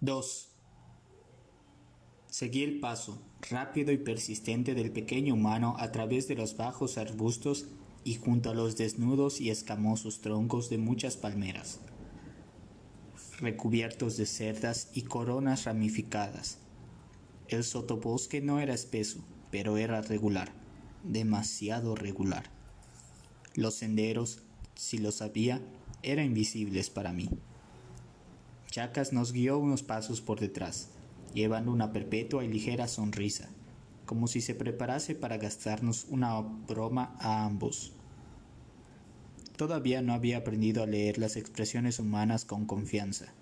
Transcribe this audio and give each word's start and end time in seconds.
2. 0.00 0.48
Seguí 2.28 2.62
el 2.62 2.78
paso, 2.78 3.20
rápido 3.50 3.90
y 3.90 3.98
persistente 3.98 4.74
del 4.74 4.92
pequeño 4.92 5.34
humano 5.34 5.74
a 5.76 5.90
través 5.90 6.28
de 6.28 6.36
los 6.36 6.56
bajos 6.56 6.98
arbustos 6.98 7.66
y 8.04 8.14
junto 8.14 8.50
a 8.50 8.54
los 8.54 8.76
desnudos 8.76 9.40
y 9.40 9.50
escamosos 9.50 10.20
troncos 10.20 10.70
de 10.70 10.78
muchas 10.78 11.16
palmeras, 11.16 11.80
recubiertos 13.40 14.16
de 14.16 14.26
cerdas 14.26 14.88
y 14.94 15.02
coronas 15.02 15.64
ramificadas. 15.64 16.58
El 17.48 17.64
sotobosque 17.64 18.40
no 18.40 18.60
era 18.60 18.74
espeso, 18.74 19.24
pero 19.50 19.78
era 19.78 20.00
regular, 20.00 20.52
demasiado 21.02 21.96
regular. 21.96 22.44
Los 23.56 23.74
senderos, 23.74 24.42
si 24.76 24.98
los 24.98 25.22
había, 25.22 25.60
eran 26.04 26.26
invisibles 26.26 26.88
para 26.88 27.12
mí. 27.12 27.28
Chacas 28.70 29.14
nos 29.14 29.32
guió 29.32 29.58
unos 29.58 29.82
pasos 29.82 30.20
por 30.20 30.40
detrás, 30.40 30.90
llevando 31.32 31.72
una 31.72 31.90
perpetua 31.90 32.44
y 32.44 32.48
ligera 32.48 32.86
sonrisa, 32.86 33.48
como 34.04 34.26
si 34.26 34.42
se 34.42 34.54
preparase 34.54 35.14
para 35.14 35.38
gastarnos 35.38 36.04
una 36.10 36.38
broma 36.40 37.16
a 37.18 37.44
ambos. 37.44 37.92
Todavía 39.56 40.02
no 40.02 40.12
había 40.12 40.38
aprendido 40.38 40.82
a 40.82 40.86
leer 40.86 41.16
las 41.18 41.36
expresiones 41.36 41.98
humanas 41.98 42.44
con 42.44 42.66
confianza. 42.66 43.32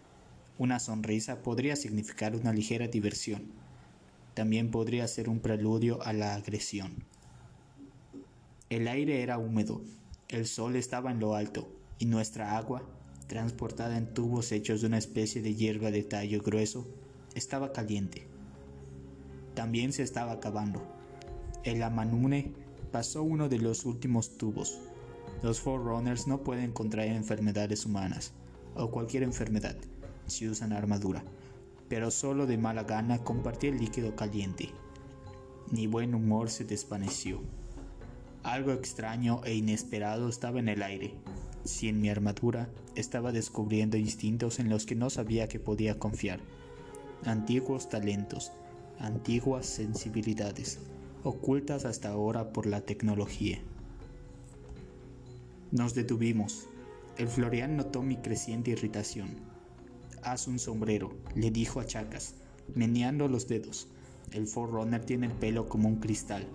Una 0.58 0.78
sonrisa 0.78 1.42
podría 1.42 1.74
significar 1.74 2.36
una 2.36 2.52
ligera 2.52 2.86
diversión. 2.86 3.42
También 4.34 4.70
podría 4.70 5.08
ser 5.08 5.28
un 5.28 5.40
preludio 5.40 6.02
a 6.02 6.12
la 6.12 6.36
agresión. 6.36 7.04
El 8.70 8.86
aire 8.88 9.22
era 9.22 9.38
húmedo, 9.38 9.82
el 10.28 10.46
sol 10.46 10.76
estaba 10.76 11.10
en 11.10 11.20
lo 11.20 11.34
alto 11.34 11.68
y 11.98 12.06
nuestra 12.06 12.56
agua, 12.56 12.82
transportada 13.26 13.96
en 13.96 14.12
tubos 14.12 14.52
hechos 14.52 14.80
de 14.80 14.86
una 14.86 14.98
especie 14.98 15.42
de 15.42 15.54
hierba 15.54 15.90
de 15.90 16.02
tallo 16.02 16.42
grueso, 16.42 16.86
estaba 17.34 17.72
caliente. 17.72 18.26
También 19.54 19.92
se 19.92 20.02
estaba 20.02 20.32
acabando. 20.32 20.82
El 21.64 21.82
Amanune 21.82 22.52
pasó 22.92 23.22
uno 23.22 23.48
de 23.48 23.58
los 23.58 23.84
últimos 23.84 24.38
tubos. 24.38 24.78
Los 25.42 25.60
Forerunners 25.60 26.26
no 26.26 26.42
pueden 26.42 26.72
contraer 26.72 27.12
enfermedades 27.12 27.84
humanas, 27.84 28.32
o 28.74 28.90
cualquier 28.90 29.22
enfermedad, 29.22 29.76
si 30.26 30.48
usan 30.48 30.72
armadura, 30.72 31.22
pero 31.88 32.10
solo 32.10 32.46
de 32.46 32.58
mala 32.58 32.84
gana 32.84 33.18
compartí 33.18 33.68
el 33.68 33.78
líquido 33.78 34.14
caliente. 34.16 34.70
Mi 35.70 35.86
buen 35.86 36.14
humor 36.14 36.48
se 36.50 36.64
desvaneció. 36.64 37.40
Algo 38.42 38.72
extraño 38.72 39.40
e 39.44 39.54
inesperado 39.54 40.28
estaba 40.28 40.60
en 40.60 40.68
el 40.68 40.82
aire. 40.82 41.14
Si 41.66 41.88
en 41.88 42.00
mi 42.00 42.08
armadura 42.08 42.68
estaba 42.94 43.32
descubriendo 43.32 43.96
instintos 43.96 44.60
en 44.60 44.68
los 44.68 44.86
que 44.86 44.94
no 44.94 45.10
sabía 45.10 45.48
que 45.48 45.58
podía 45.58 45.98
confiar. 45.98 46.38
Antiguos 47.24 47.88
talentos, 47.88 48.52
antiguas 49.00 49.66
sensibilidades, 49.66 50.78
ocultas 51.24 51.84
hasta 51.84 52.10
ahora 52.10 52.52
por 52.52 52.66
la 52.66 52.82
tecnología. 52.82 53.58
Nos 55.72 55.94
detuvimos. 55.94 56.68
El 57.18 57.26
Florian 57.26 57.76
notó 57.76 58.00
mi 58.00 58.16
creciente 58.16 58.70
irritación. 58.70 59.30
Haz 60.22 60.46
un 60.46 60.60
sombrero, 60.60 61.16
le 61.34 61.50
dijo 61.50 61.80
a 61.80 61.86
Chacas, 61.86 62.34
meneando 62.76 63.26
los 63.26 63.48
dedos. 63.48 63.88
El 64.30 64.46
Forerunner 64.46 65.04
tiene 65.04 65.26
el 65.26 65.32
pelo 65.32 65.68
como 65.68 65.88
un 65.88 65.96
cristal. 65.96 66.46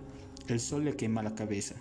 El 0.48 0.58
sol 0.58 0.84
le 0.84 0.96
quema 0.96 1.22
la 1.22 1.34
cabeza. 1.34 1.74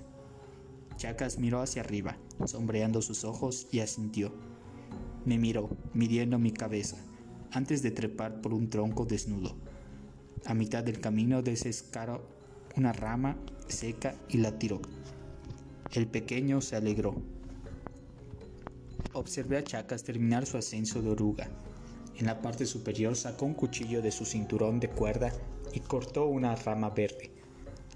Chacas 1.01 1.39
miró 1.39 1.61
hacia 1.61 1.81
arriba, 1.81 2.15
sombreando 2.45 3.01
sus 3.01 3.23
ojos 3.23 3.65
y 3.71 3.79
asintió. 3.79 4.31
Me 5.25 5.39
miró, 5.39 5.67
midiendo 5.95 6.37
mi 6.37 6.51
cabeza, 6.51 6.95
antes 7.51 7.81
de 7.81 7.89
trepar 7.89 8.39
por 8.39 8.53
un 8.53 8.69
tronco 8.69 9.03
desnudo. 9.05 9.55
A 10.45 10.53
mitad 10.53 10.83
del 10.83 10.99
camino 10.99 11.41
desescaró 11.41 12.21
una 12.75 12.93
rama 12.93 13.35
seca 13.67 14.13
y 14.29 14.37
la 14.37 14.59
tiró. 14.59 14.79
El 15.91 16.05
pequeño 16.05 16.61
se 16.61 16.75
alegró. 16.75 17.15
Observé 19.13 19.57
a 19.57 19.63
Chacas 19.63 20.03
terminar 20.03 20.45
su 20.45 20.57
ascenso 20.57 21.01
de 21.01 21.09
oruga. 21.09 21.49
En 22.15 22.27
la 22.27 22.43
parte 22.43 22.67
superior 22.67 23.15
sacó 23.15 23.47
un 23.47 23.55
cuchillo 23.55 24.03
de 24.03 24.11
su 24.11 24.23
cinturón 24.23 24.79
de 24.79 24.89
cuerda 24.89 25.33
y 25.73 25.79
cortó 25.79 26.27
una 26.27 26.55
rama 26.55 26.91
verde, 26.91 27.31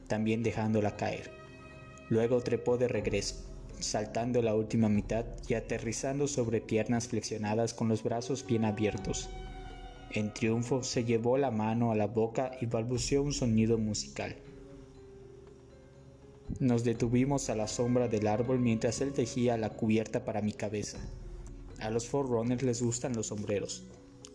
también 0.07 0.41
dejándola 0.41 0.97
caer. 0.97 1.44
Luego 2.10 2.42
trepó 2.42 2.78
de 2.78 2.88
regreso, 2.88 3.36
saltando 3.80 4.42
la 4.42 4.56
última 4.56 4.90
mitad 4.90 5.26
y 5.48 5.56
aterrizando 5.56 6.28
sobre 6.28 6.62
piernas 6.62 7.08
flexionadas 7.08 7.74
con 7.74 7.88
los 7.88 8.04
brazos 8.04 8.46
bien 8.46 8.66
abiertos. 8.66 9.30
En 10.12 10.34
triunfo 10.34 10.84
se 10.84 11.04
llevó 11.04 11.38
la 11.38 11.52
mano 11.52 11.92
a 11.92 11.96
la 11.96 12.08
boca 12.08 12.52
y 12.62 12.68
balbuceó 12.68 13.24
un 13.24 13.34
sonido 13.34 13.78
musical. 13.78 14.36
Nos 16.60 16.84
detuvimos 16.84 17.50
a 17.50 17.56
la 17.56 17.68
sombra 17.68 18.08
del 18.08 18.28
árbol 18.28 18.60
mientras 18.60 19.02
él 19.02 19.12
tejía 19.12 19.58
la 19.58 19.72
cubierta 19.72 20.24
para 20.24 20.42
mi 20.42 20.54
cabeza. 20.54 21.00
A 21.80 21.90
los 21.90 22.08
Forerunners 22.08 22.64
les 22.64 22.82
gustan 22.82 23.14
los 23.14 23.28
sombreros. 23.28 23.84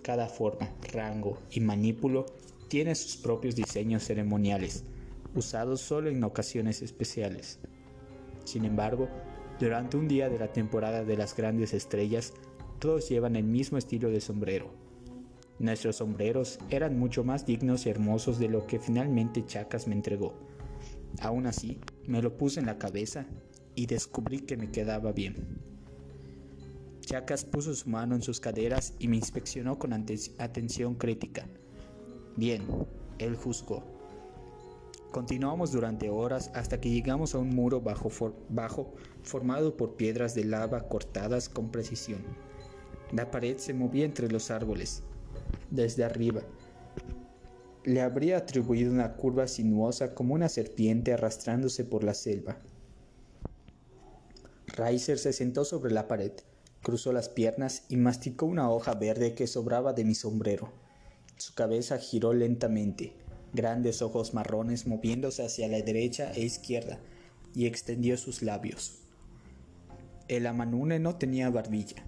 Cada 0.03 0.29
forma, 0.29 0.75
rango 0.93 1.39
y 1.51 1.61
manípulo 1.61 2.27
tiene 2.69 2.95
sus 2.95 3.17
propios 3.17 3.55
diseños 3.55 4.05
ceremoniales, 4.05 4.85
usados 5.35 5.81
solo 5.81 6.11
en 6.11 6.23
ocasiones 6.25 6.83
especiales. 6.83 7.59
Sin 8.45 8.65
embargo, 8.65 9.09
durante 9.59 9.97
un 9.97 10.09
día 10.09 10.29
de 10.29 10.39
la 10.39 10.53
temporada 10.53 11.05
de 11.05 11.17
las 11.17 11.37
grandes 11.37 11.75
estrellas, 11.75 12.33
todos 12.79 13.09
llevan 13.09 13.37
el 13.37 13.45
mismo 13.45 13.79
estilo 13.79 14.11
de 14.11 14.21
sombrero. 14.21 14.73
Nuestros 15.59 15.97
sombreros 15.97 16.59
eran 16.71 16.99
mucho 16.99 17.23
más 17.23 17.45
dignos 17.45 17.85
y 17.85 17.91
hermosos 17.91 18.39
de 18.39 18.49
lo 18.49 18.67
que 18.67 18.79
finalmente 18.79 19.45
Chacas 19.45 19.87
me 19.87 19.95
entregó. 19.95 20.33
Aún 21.21 21.47
así, 21.47 21.79
me 22.07 22.23
lo 22.23 22.39
puse 22.39 22.61
en 22.61 22.67
la 22.67 22.79
cabeza 22.79 23.27
y 23.75 23.85
descubrí 23.85 24.41
que 24.41 24.57
me 24.57 24.71
quedaba 24.71 25.13
bien. 25.13 25.59
Chacas 27.01 27.45
puso 27.45 27.75
su 27.75 27.91
mano 27.91 28.15
en 28.15 28.23
sus 28.23 28.41
caderas 28.41 28.95
y 28.99 29.09
me 29.09 29.17
inspeccionó 29.17 29.79
con 29.79 29.93
atención 29.93 30.95
crítica. 30.95 31.47
Bien, 32.37 32.63
él 33.19 33.37
juzgó. 33.37 34.00
Continuamos 35.11 35.73
durante 35.73 36.09
horas 36.09 36.53
hasta 36.55 36.81
que 36.81 36.91
llegamos 36.91 37.35
a 37.35 37.39
un 37.39 37.51
muro 37.51 37.81
bajo, 37.81 38.93
formado 39.23 39.77
por 39.77 39.97
piedras 39.97 40.37
de 40.37 40.45
lava 40.45 40.89
cortadas 40.89 41.49
con 41.49 41.71
precisión. 41.73 42.21
La 43.13 43.29
pared 43.33 43.57
se 43.57 43.75
movía 43.75 44.05
entre 44.05 44.31
los 44.31 44.53
árboles. 44.53 45.03
Desde 45.69 46.05
arriba, 46.05 46.43
le 47.85 48.03
habría 48.03 48.37
atribuido 48.37 48.93
una 48.93 49.17
curva 49.17 49.49
sinuosa 49.49 50.15
como 50.15 50.35
una 50.35 50.49
serpiente 50.49 51.13
arrastrándose 51.13 51.85
por 51.85 52.05
la 52.05 52.15
selva. 52.15 52.59
Reiser 54.69 55.19
se 55.19 55.33
sentó 55.33 55.65
sobre 55.65 55.91
la 55.93 56.07
pared, 56.07 56.33
cruzó 56.83 57.13
las 57.13 57.29
piernas 57.29 57.83
y 57.89 57.97
masticó 57.97 58.47
una 58.47 58.71
hoja 58.71 58.95
verde 58.95 59.35
que 59.35 59.49
sobraba 59.49 59.93
de 59.93 60.05
mi 60.05 60.15
sombrero. 60.15 60.71
Su 61.37 61.55
cabeza 61.55 61.99
giró 61.99 62.33
lentamente, 62.33 63.15
grandes 63.53 64.03
ojos 64.03 64.35
marrones 64.35 64.87
moviéndose 64.87 65.45
hacia 65.45 65.69
la 65.69 65.81
derecha 65.81 66.33
e 66.33 66.43
izquierda, 66.43 66.99
y 67.55 67.67
extendió 67.67 68.17
sus 68.17 68.43
labios. 68.43 68.99
El 70.29 70.47
amanune 70.47 70.99
no 71.01 71.17
tenía 71.17 71.51
barbilla, 71.51 72.05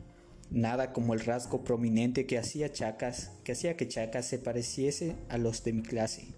nada 0.51 0.93
como 0.93 1.15
el 1.15 1.21
rasgo 1.21 1.65
prominente 1.65 2.27
que 2.27 2.39
hacía 2.39 2.73
Chacas, 2.73 3.33
que 3.43 3.53
hacía 3.53 3.77
que 3.77 3.89
Chacas 3.89 4.27
se 4.27 4.39
pareciese 4.39 5.17
a 5.29 5.39
los 5.39 5.65
de 5.65 5.73
mi 5.73 5.83
clase. 5.83 6.29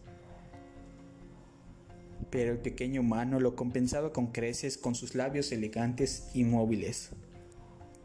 Pero 2.30 2.52
el 2.52 2.58
pequeño 2.58 3.02
humano 3.02 3.38
lo 3.38 3.54
compensaba 3.54 4.12
con 4.12 4.28
creces 4.28 4.78
con 4.78 4.94
sus 4.94 5.14
labios 5.14 5.52
elegantes 5.52 6.30
y 6.32 6.44
móviles. 6.44 7.10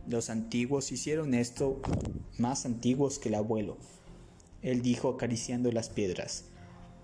Los 0.07 0.29
antiguos 0.29 0.91
hicieron 0.91 1.33
esto 1.33 1.81
más 2.37 2.65
antiguos 2.65 3.19
que 3.19 3.29
el 3.29 3.35
abuelo. 3.35 3.77
Él 4.61 4.81
dijo 4.81 5.09
acariciando 5.09 5.71
las 5.71 5.89
piedras. 5.89 6.45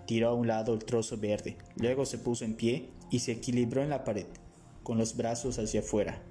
Tiró 0.05 0.29
a 0.29 0.33
un 0.33 0.47
lado 0.47 0.73
el 0.73 0.85
trozo 0.85 1.17
verde, 1.17 1.57
luego 1.77 2.05
se 2.05 2.17
puso 2.17 2.45
en 2.45 2.55
pie 2.55 2.89
y 3.09 3.19
se 3.19 3.31
equilibró 3.33 3.81
en 3.81 3.89
la 3.89 4.03
pared, 4.03 4.27
con 4.83 4.97
los 4.97 5.15
brazos 5.15 5.57
hacia 5.59 5.79
afuera. 5.79 6.21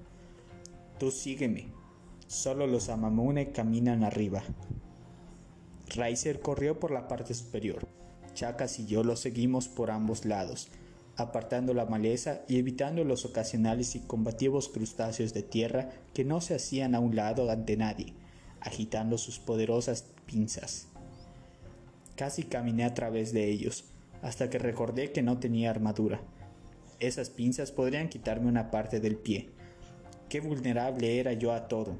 Tú 0.97 1.11
sígueme, 1.11 1.67
Solo 2.27 2.65
los 2.65 2.89
Amamune 2.89 3.51
caminan 3.51 4.03
arriba. 4.03 4.43
Reiser 5.95 6.39
corrió 6.39 6.79
por 6.79 6.89
la 6.89 7.07
parte 7.07 7.35
superior. 7.35 7.87
Chacas 8.33 8.79
y 8.79 8.87
yo 8.87 9.03
lo 9.03 9.15
seguimos 9.15 9.67
por 9.67 9.91
ambos 9.91 10.25
lados, 10.25 10.69
apartando 11.17 11.75
la 11.75 11.85
maleza 11.85 12.41
y 12.47 12.57
evitando 12.57 13.03
los 13.03 13.25
ocasionales 13.25 13.95
y 13.95 13.99
combativos 13.99 14.69
crustáceos 14.69 15.33
de 15.33 15.43
tierra 15.43 15.91
que 16.13 16.25
no 16.25 16.41
se 16.41 16.55
hacían 16.55 16.95
a 16.95 16.99
un 16.99 17.15
lado 17.15 17.49
ante 17.51 17.77
nadie, 17.77 18.13
agitando 18.59 19.19
sus 19.19 19.37
poderosas 19.37 20.05
pinzas. 20.25 20.87
Casi 22.15 22.43
caminé 22.43 22.85
a 22.85 22.93
través 22.93 23.33
de 23.33 23.49
ellos, 23.49 23.85
hasta 24.21 24.49
que 24.49 24.57
recordé 24.57 25.11
que 25.11 25.21
no 25.21 25.37
tenía 25.39 25.69
armadura. 25.69 26.21
Esas 26.99 27.29
pinzas 27.29 27.71
podrían 27.71 28.07
quitarme 28.07 28.47
una 28.47 28.71
parte 28.71 28.99
del 29.01 29.17
pie. 29.17 29.49
Qué 30.29 30.39
vulnerable 30.39 31.19
era 31.19 31.33
yo 31.33 31.51
a 31.51 31.67
todo. 31.67 31.97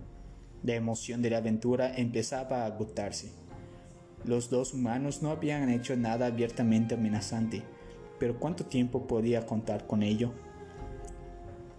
La 0.63 0.73
emoción 0.73 1.21
de 1.21 1.29
la 1.29 1.37
aventura 1.37 1.93
empezaba 1.95 2.63
a 2.63 2.65
agotarse. 2.65 3.31
Los 4.23 4.49
dos 4.49 4.73
humanos 4.73 5.21
no 5.21 5.29
habían 5.29 5.69
hecho 5.69 5.95
nada 5.95 6.27
abiertamente 6.27 6.95
amenazante, 6.95 7.61
pero 8.17 8.39
¿cuánto 8.39 8.65
tiempo 8.65 9.05
podía 9.05 9.45
contar 9.45 9.85
con 9.85 10.01
ello? 10.01 10.31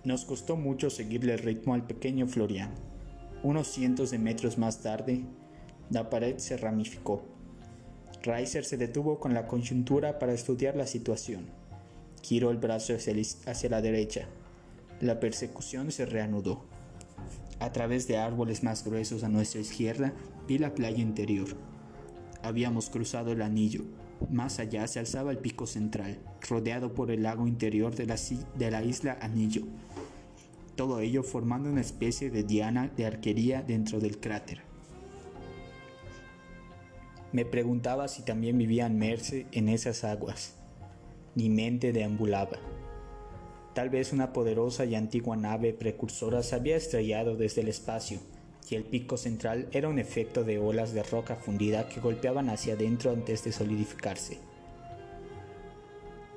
Nos 0.05 0.25
costó 0.25 0.57
mucho 0.57 0.91
seguirle 0.91 1.33
el 1.33 1.41
ritmo 1.41 1.75
al 1.75 1.87
pequeño 1.87 2.29
Florian. 2.29 2.73
Unos 3.43 3.67
cientos 3.67 4.13
de 4.13 4.19
metros 4.19 4.59
más 4.59 4.83
tarde, 4.83 5.25
la 5.91 6.11
pared 6.11 6.37
se 6.39 6.57
ramificó. 6.57 7.36
Reiser 8.27 8.65
se 8.65 8.77
detuvo 8.77 9.21
con 9.21 9.35
la 9.35 9.47
coyuntura 9.47 10.19
para 10.19 10.33
estudiar 10.33 10.75
la 10.75 10.87
situación. 10.87 11.47
Giró 12.23 12.51
el 12.51 12.57
brazo 12.57 12.93
hacia 12.95 13.71
la 13.71 13.81
derecha. 13.81 14.27
La 15.01 15.21
persecución 15.21 15.93
se 15.93 16.07
reanudó. 16.07 16.65
A 17.61 17.71
través 17.71 18.09
de 18.09 18.19
árboles 18.19 18.65
más 18.65 18.85
gruesos 18.85 19.23
a 19.23 19.29
nuestra 19.29 19.61
izquierda, 19.61 20.13
vi 20.49 20.59
la 20.59 20.75
playa 20.75 21.01
interior. 21.01 21.47
Habíamos 22.43 22.91
cruzado 22.91 23.31
el 23.31 23.43
anillo. 23.43 23.85
Más 24.29 24.59
allá 24.59 24.89
se 24.89 24.99
alzaba 24.99 25.31
el 25.31 25.39
pico 25.39 25.69
central, 25.69 26.19
rodeado 26.49 26.95
por 26.95 27.13
el 27.13 27.23
lago 27.23 27.47
interior 27.47 27.95
de 27.95 28.07
la, 28.07 28.17
de 28.57 28.71
la 28.73 28.83
isla 28.83 29.19
Anillo. 29.21 29.63
Todo 30.75 30.99
ello 30.99 31.23
formando 31.23 31.71
una 31.71 31.81
especie 31.81 32.31
de 32.31 32.43
diana 32.43 32.91
de 32.97 33.07
arquería 33.07 33.63
dentro 33.63 34.01
del 34.01 34.19
cráter. 34.19 34.66
Me 37.37 37.45
preguntaba 37.45 38.09
si 38.09 38.23
también 38.23 38.57
vivían 38.57 38.97
Merce 38.97 39.45
en 39.53 39.69
esas 39.69 40.05
aguas. 40.05 40.55
Mi 41.35 41.51
mente 41.51 41.93
deambulaba. 41.93 42.57
Tal 43.75 43.91
vez 43.91 44.15
una 44.15 44.33
poderosa 44.33 44.87
y 44.87 44.95
antigua 44.95 45.37
nave 45.37 45.75
precursora 45.75 46.43
se 46.43 46.55
había 46.55 46.77
estrellado 46.77 47.37
desde 47.37 47.61
el 47.61 47.69
espacio, 47.69 48.21
y 48.71 48.75
el 48.75 48.85
pico 48.85 49.19
central 49.19 49.69
era 49.73 49.91
un 49.91 49.99
efecto 49.99 50.45
de 50.45 50.59
olas 50.59 50.95
de 50.95 51.03
roca 51.03 51.37
fundida 51.37 51.91
que 51.91 52.01
golpeaban 52.01 52.49
hacia 52.49 52.73
adentro 52.73 53.11
antes 53.11 53.45
de 53.45 53.53
solidificarse. 53.53 54.39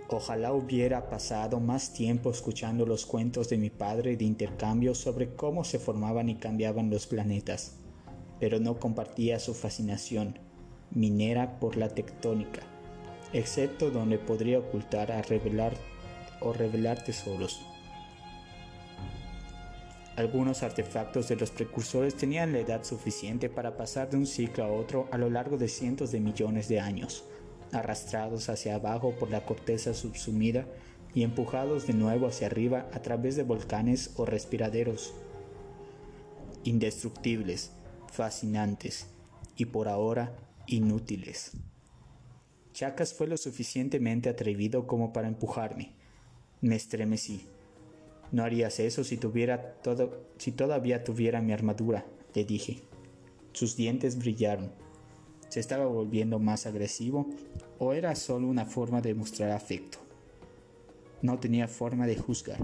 Ojalá 0.10 0.52
hubiera 0.52 1.10
pasado 1.10 1.62
más 1.62 1.94
tiempo 1.94 2.30
escuchando 2.30 2.86
los 2.86 3.06
cuentos 3.06 3.48
de 3.48 3.58
mi 3.58 3.70
padre 3.70 4.18
de 4.18 4.26
intercambio 4.26 4.94
sobre 4.94 5.34
cómo 5.34 5.64
se 5.64 5.80
formaban 5.80 6.28
y 6.28 6.36
cambiaban 6.36 6.90
los 6.90 7.08
planetas, 7.08 7.78
pero 8.42 8.60
no 8.60 8.82
compartía 8.82 9.40
su 9.40 9.54
fascinación 9.54 10.49
minera 10.92 11.60
por 11.60 11.78
la 11.78 11.90
tectónica, 11.90 12.62
excepto 13.34 13.92
donde 13.92 14.18
podría 14.18 14.60
ocultar 14.60 15.12
a 15.12 15.22
revelar 15.22 15.74
o 16.42 16.54
revelar 16.54 17.04
tesoros. 17.04 17.62
Algunos 20.16 20.64
artefactos 20.64 21.30
de 21.30 21.38
los 21.38 21.50
precursores 21.50 22.16
tenían 22.16 22.52
la 22.52 22.60
edad 22.60 22.84
suficiente 22.84 23.50
para 23.50 23.78
pasar 23.78 24.10
de 24.10 24.18
un 24.18 24.26
ciclo 24.26 24.66
a 24.66 24.72
otro 24.72 25.08
a 25.12 25.18
lo 25.18 25.30
largo 25.30 25.58
de 25.58 25.70
cientos 25.70 26.12
de 26.12 26.20
millones 26.20 26.68
de 26.68 26.82
años, 26.82 27.24
arrastrados 27.72 28.50
hacia 28.50 28.76
abajo 28.76 29.14
por 29.18 29.30
la 29.30 29.46
corteza 29.46 29.94
subsumida 29.94 30.66
y 31.14 31.24
empujados 31.24 31.88
de 31.88 31.94
nuevo 31.94 32.28
hacia 32.28 32.48
arriba 32.48 32.90
a 32.92 33.02
través 33.02 33.38
de 33.38 33.44
volcanes 33.44 34.12
o 34.18 34.26
respiraderos. 34.26 35.14
Indestructibles, 36.66 37.72
fascinantes 38.12 39.08
y 39.56 39.66
por 39.66 39.88
ahora 39.88 40.36
inútiles. 40.70 41.52
Chacas 42.74 43.14
fue 43.14 43.28
lo 43.28 43.38
suficientemente 43.38 44.30
atrevido 44.30 44.88
como 44.88 45.12
para 45.12 45.28
empujarme, 45.28 45.94
me 46.62 46.76
estremecí. 46.76 47.48
No 48.32 48.44
harías 48.44 48.80
eso 48.80 49.04
si 49.04 49.18
tuviera 49.18 49.74
todo, 49.82 50.28
si 50.38 50.52
todavía 50.52 51.04
tuviera 51.04 51.42
mi 51.42 51.52
armadura, 51.52 52.06
le 52.36 52.46
dije. 52.46 52.82
Sus 53.54 53.76
dientes 53.76 54.18
brillaron. 54.18 54.72
¿Se 55.50 55.60
estaba 55.60 55.88
volviendo 55.88 56.38
más 56.38 56.68
agresivo 56.68 57.28
o 57.80 57.94
era 57.94 58.16
solo 58.16 58.48
una 58.48 58.66
forma 58.66 59.02
de 59.02 59.16
mostrar 59.16 59.52
afecto? 59.52 59.98
No 61.24 61.40
tenía 61.40 61.68
forma 61.68 62.06
de 62.06 62.18
juzgar. 62.18 62.60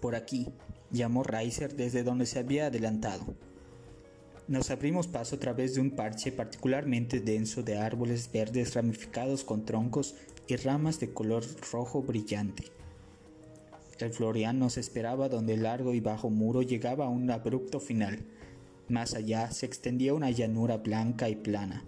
Por 0.00 0.16
aquí, 0.16 0.48
llamó 0.90 1.22
Reiser 1.22 1.74
desde 1.74 2.02
donde 2.02 2.26
se 2.26 2.40
había 2.40 2.66
adelantado. 2.66 3.34
Nos 4.48 4.70
abrimos 4.70 5.08
paso 5.08 5.36
a 5.36 5.38
través 5.38 5.74
de 5.74 5.82
un 5.82 5.90
parche 5.90 6.32
particularmente 6.32 7.20
denso 7.20 7.62
de 7.62 7.76
árboles 7.76 8.30
verdes 8.32 8.74
ramificados 8.74 9.44
con 9.44 9.66
troncos 9.66 10.14
y 10.46 10.56
ramas 10.56 10.98
de 11.00 11.12
color 11.12 11.44
rojo 11.70 12.00
brillante. 12.00 12.64
El 13.98 14.10
Florian 14.10 14.58
nos 14.58 14.78
esperaba 14.78 15.28
donde 15.28 15.52
el 15.52 15.64
largo 15.64 15.92
y 15.92 16.00
bajo 16.00 16.30
muro 16.30 16.62
llegaba 16.62 17.04
a 17.04 17.10
un 17.10 17.30
abrupto 17.30 17.78
final. 17.78 18.20
Más 18.88 19.12
allá 19.12 19.50
se 19.50 19.66
extendía 19.66 20.14
una 20.14 20.30
llanura 20.30 20.78
blanca 20.78 21.28
y 21.28 21.36
plana, 21.36 21.84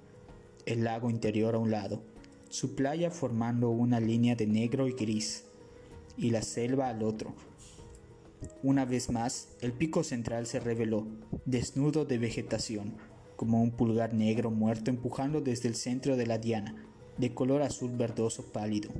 el 0.67 0.85
lago 0.85 1.09
interior 1.09 1.55
a 1.55 1.59
un 1.59 1.71
lado, 1.71 2.03
su 2.51 2.75
playa 2.75 3.11
formando 3.11 3.71
una 3.71 4.01
línea 4.01 4.35
de 4.35 4.47
negro 4.47 4.87
y 4.87 4.93
gris, 4.93 5.47
y 6.19 6.29
la 6.29 6.43
selva 6.43 6.91
al 6.91 7.05
otro. 7.05 7.33
Una 8.63 8.85
vez 8.85 9.11
más, 9.11 9.49
el 9.61 9.73
pico 9.73 10.03
central 10.03 10.47
se 10.47 10.61
reveló, 10.61 11.07
desnudo 11.45 12.05
de 12.05 12.19
vegetación, 12.19 12.95
como 13.37 13.63
un 13.63 13.71
pulgar 13.71 14.13
negro 14.13 14.51
muerto 14.51 14.91
empujando 14.91 15.41
desde 15.41 15.69
el 15.69 15.75
centro 15.75 16.17
de 16.17 16.27
la 16.27 16.39
diana, 16.39 16.75
de 17.17 17.33
color 17.35 17.63
azul 17.63 17.91
verdoso 17.97 18.53
pálido. 18.53 18.91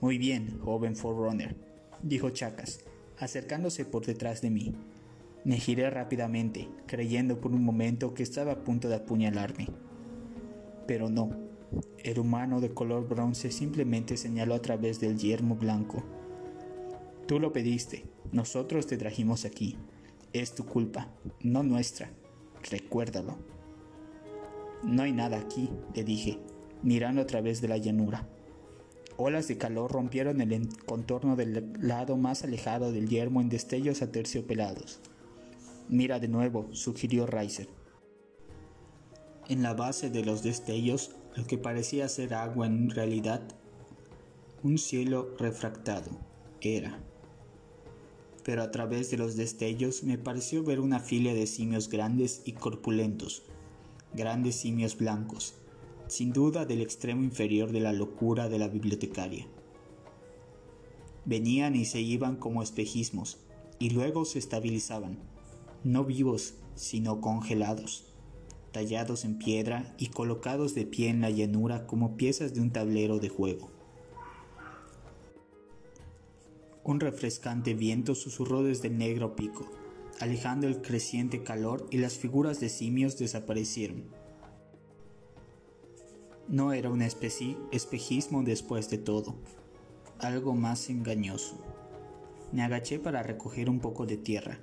Muy 0.00 0.18
bien, 0.18 0.58
joven 0.60 0.96
Forerunner, 0.96 1.56
dijo 2.02 2.30
Chacas, 2.30 2.80
acercándose 3.18 3.84
por 3.84 4.06
detrás 4.06 4.42
de 4.42 4.50
mí. 4.50 4.74
Me 5.44 5.56
giré 5.56 5.88
rápidamente, 5.90 6.68
creyendo 6.86 7.40
por 7.40 7.52
un 7.52 7.64
momento 7.64 8.14
que 8.14 8.22
estaba 8.22 8.52
a 8.52 8.64
punto 8.64 8.88
de 8.88 8.96
apuñalarme. 8.96 9.68
Pero 10.86 11.08
no, 11.10 11.30
el 11.98 12.18
humano 12.18 12.60
de 12.60 12.72
color 12.74 13.08
bronce 13.08 13.50
simplemente 13.50 14.16
señaló 14.16 14.54
a 14.54 14.62
través 14.62 15.00
del 15.00 15.18
yermo 15.18 15.56
blanco. 15.56 16.04
Tú 17.28 17.38
lo 17.38 17.52
pediste, 17.52 18.06
nosotros 18.32 18.86
te 18.86 18.96
trajimos 18.96 19.44
aquí. 19.44 19.76
Es 20.32 20.54
tu 20.54 20.64
culpa, 20.64 21.08
no 21.42 21.62
nuestra. 21.62 22.10
Recuérdalo. 22.70 23.36
No 24.82 25.02
hay 25.02 25.12
nada 25.12 25.36
aquí, 25.36 25.68
le 25.94 26.04
dije, 26.04 26.38
mirando 26.82 27.20
a 27.20 27.26
través 27.26 27.60
de 27.60 27.68
la 27.68 27.76
llanura. 27.76 28.26
Olas 29.18 29.46
de 29.46 29.58
calor 29.58 29.92
rompieron 29.92 30.40
el 30.40 30.70
contorno 30.86 31.36
del 31.36 31.70
lado 31.78 32.16
más 32.16 32.44
alejado 32.44 32.92
del 32.92 33.10
yermo 33.10 33.42
en 33.42 33.50
destellos 33.50 34.00
aterciopelados. 34.00 35.00
Mira 35.90 36.20
de 36.20 36.28
nuevo, 36.28 36.68
sugirió 36.72 37.26
Reiser. 37.26 37.68
En 39.50 39.62
la 39.62 39.74
base 39.74 40.08
de 40.08 40.24
los 40.24 40.42
destellos, 40.42 41.10
lo 41.36 41.44
que 41.44 41.58
parecía 41.58 42.08
ser 42.08 42.32
agua 42.32 42.64
en 42.68 42.88
realidad, 42.88 43.42
un 44.62 44.78
cielo 44.78 45.36
refractado, 45.38 46.08
era. 46.62 46.98
Pero 48.48 48.62
a 48.62 48.70
través 48.70 49.10
de 49.10 49.18
los 49.18 49.36
destellos 49.36 50.04
me 50.04 50.16
pareció 50.16 50.64
ver 50.64 50.80
una 50.80 51.00
fila 51.00 51.34
de 51.34 51.46
simios 51.46 51.90
grandes 51.90 52.40
y 52.46 52.52
corpulentos, 52.52 53.42
grandes 54.14 54.56
simios 54.56 54.96
blancos, 54.96 55.52
sin 56.06 56.32
duda 56.32 56.64
del 56.64 56.80
extremo 56.80 57.22
inferior 57.22 57.72
de 57.72 57.80
la 57.80 57.92
locura 57.92 58.48
de 58.48 58.58
la 58.58 58.68
bibliotecaria. 58.68 59.46
Venían 61.26 61.76
y 61.76 61.84
se 61.84 62.00
iban 62.00 62.36
como 62.36 62.62
espejismos, 62.62 63.36
y 63.78 63.90
luego 63.90 64.24
se 64.24 64.38
estabilizaban, 64.38 65.18
no 65.84 66.06
vivos, 66.06 66.54
sino 66.74 67.20
congelados, 67.20 68.14
tallados 68.72 69.26
en 69.26 69.36
piedra 69.36 69.94
y 69.98 70.06
colocados 70.06 70.74
de 70.74 70.86
pie 70.86 71.10
en 71.10 71.20
la 71.20 71.28
llanura 71.28 71.86
como 71.86 72.16
piezas 72.16 72.54
de 72.54 72.62
un 72.62 72.70
tablero 72.70 73.18
de 73.18 73.28
juego. 73.28 73.77
Un 76.88 76.98
refrescante 76.98 77.74
viento 77.74 78.16
susurró 78.16 78.64
desde 78.64 78.88
el 78.88 78.98
negro 78.98 79.36
pico, 79.36 79.70
alejando 80.18 80.66
el 80.66 80.82
creciente 80.82 81.44
calor 81.44 81.86
y 81.92 81.98
las 81.98 82.18
figuras 82.18 82.58
de 82.58 82.68
simios 82.68 83.16
desaparecieron 83.16 84.18
no 86.48 86.72
era 86.72 86.88
un 86.88 87.02
espejismo 87.02 88.42
después 88.42 88.88
de 88.88 88.96
todo, 88.96 89.34
algo 90.18 90.54
más 90.54 90.88
engañoso. 90.88 91.62
Me 92.52 92.62
agaché 92.62 92.98
para 92.98 93.22
recoger 93.22 93.68
un 93.68 93.80
poco 93.80 94.06
de 94.06 94.16
tierra, 94.16 94.58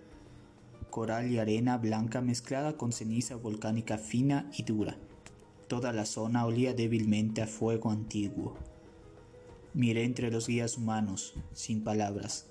coral 0.90 1.30
y 1.30 1.38
arena 1.38 1.78
blanca 1.78 2.22
mezclada 2.22 2.76
con 2.76 2.92
ceniza 2.92 3.36
volcánica 3.36 4.00
fina 4.00 4.50
y 4.58 4.64
dura. 4.64 4.98
Toda 5.68 5.94
la 5.94 6.06
zona 6.06 6.46
olía 6.46 6.74
débilmente 6.74 7.44
a 7.44 7.48
fuego 7.48 7.92
antiguo. 7.92 8.56
Miré 9.76 10.06
entre 10.06 10.32
los 10.32 10.48
guías 10.48 10.76
humanos, 10.76 11.36
sin 11.54 11.84
palabras. 11.84 12.48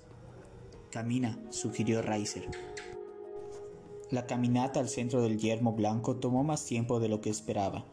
Camina, 0.91 1.37
sugirió 1.49 2.01
Reiser. 2.01 2.49
La 4.11 4.25
caminata 4.25 4.79
al 4.79 4.87
centro 4.87 5.21
del 5.21 5.37
yermo 5.37 5.73
blanco 5.73 6.15
tomó 6.15 6.45
más 6.45 6.65
tiempo 6.65 7.01
de 7.01 7.09
lo 7.09 7.19
que 7.19 7.29
esperaba 7.29 7.83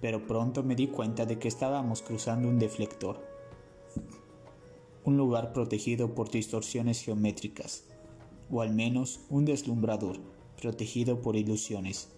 pero 0.00 0.26
pronto 0.26 0.62
me 0.62 0.76
di 0.76 0.88
cuenta 0.88 1.26
de 1.26 1.38
que 1.38 1.48
estábamos 1.48 2.02
cruzando 2.02 2.48
un 2.48 2.58
deflector, 2.58 3.20
un 5.04 5.16
lugar 5.16 5.52
protegido 5.52 6.14
por 6.14 6.30
distorsiones 6.30 7.02
geométricas, 7.02 7.84
o 8.50 8.62
al 8.62 8.74
menos 8.74 9.20
un 9.28 9.44
deslumbrador 9.44 10.18
protegido 10.60 11.20
por 11.20 11.36
ilusiones. 11.36 12.08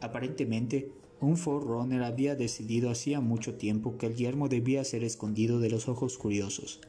Aparentemente, 0.00 0.92
un 1.20 1.36
Forerunner 1.36 2.04
había 2.04 2.36
decidido 2.36 2.90
hacía 2.90 3.20
mucho 3.20 3.56
tiempo 3.56 3.98
que 3.98 4.06
el 4.06 4.14
yermo 4.14 4.48
debía 4.48 4.84
ser 4.84 5.02
escondido 5.02 5.58
de 5.58 5.70
los 5.70 5.88
ojos 5.88 6.16
curiosos. 6.16 6.80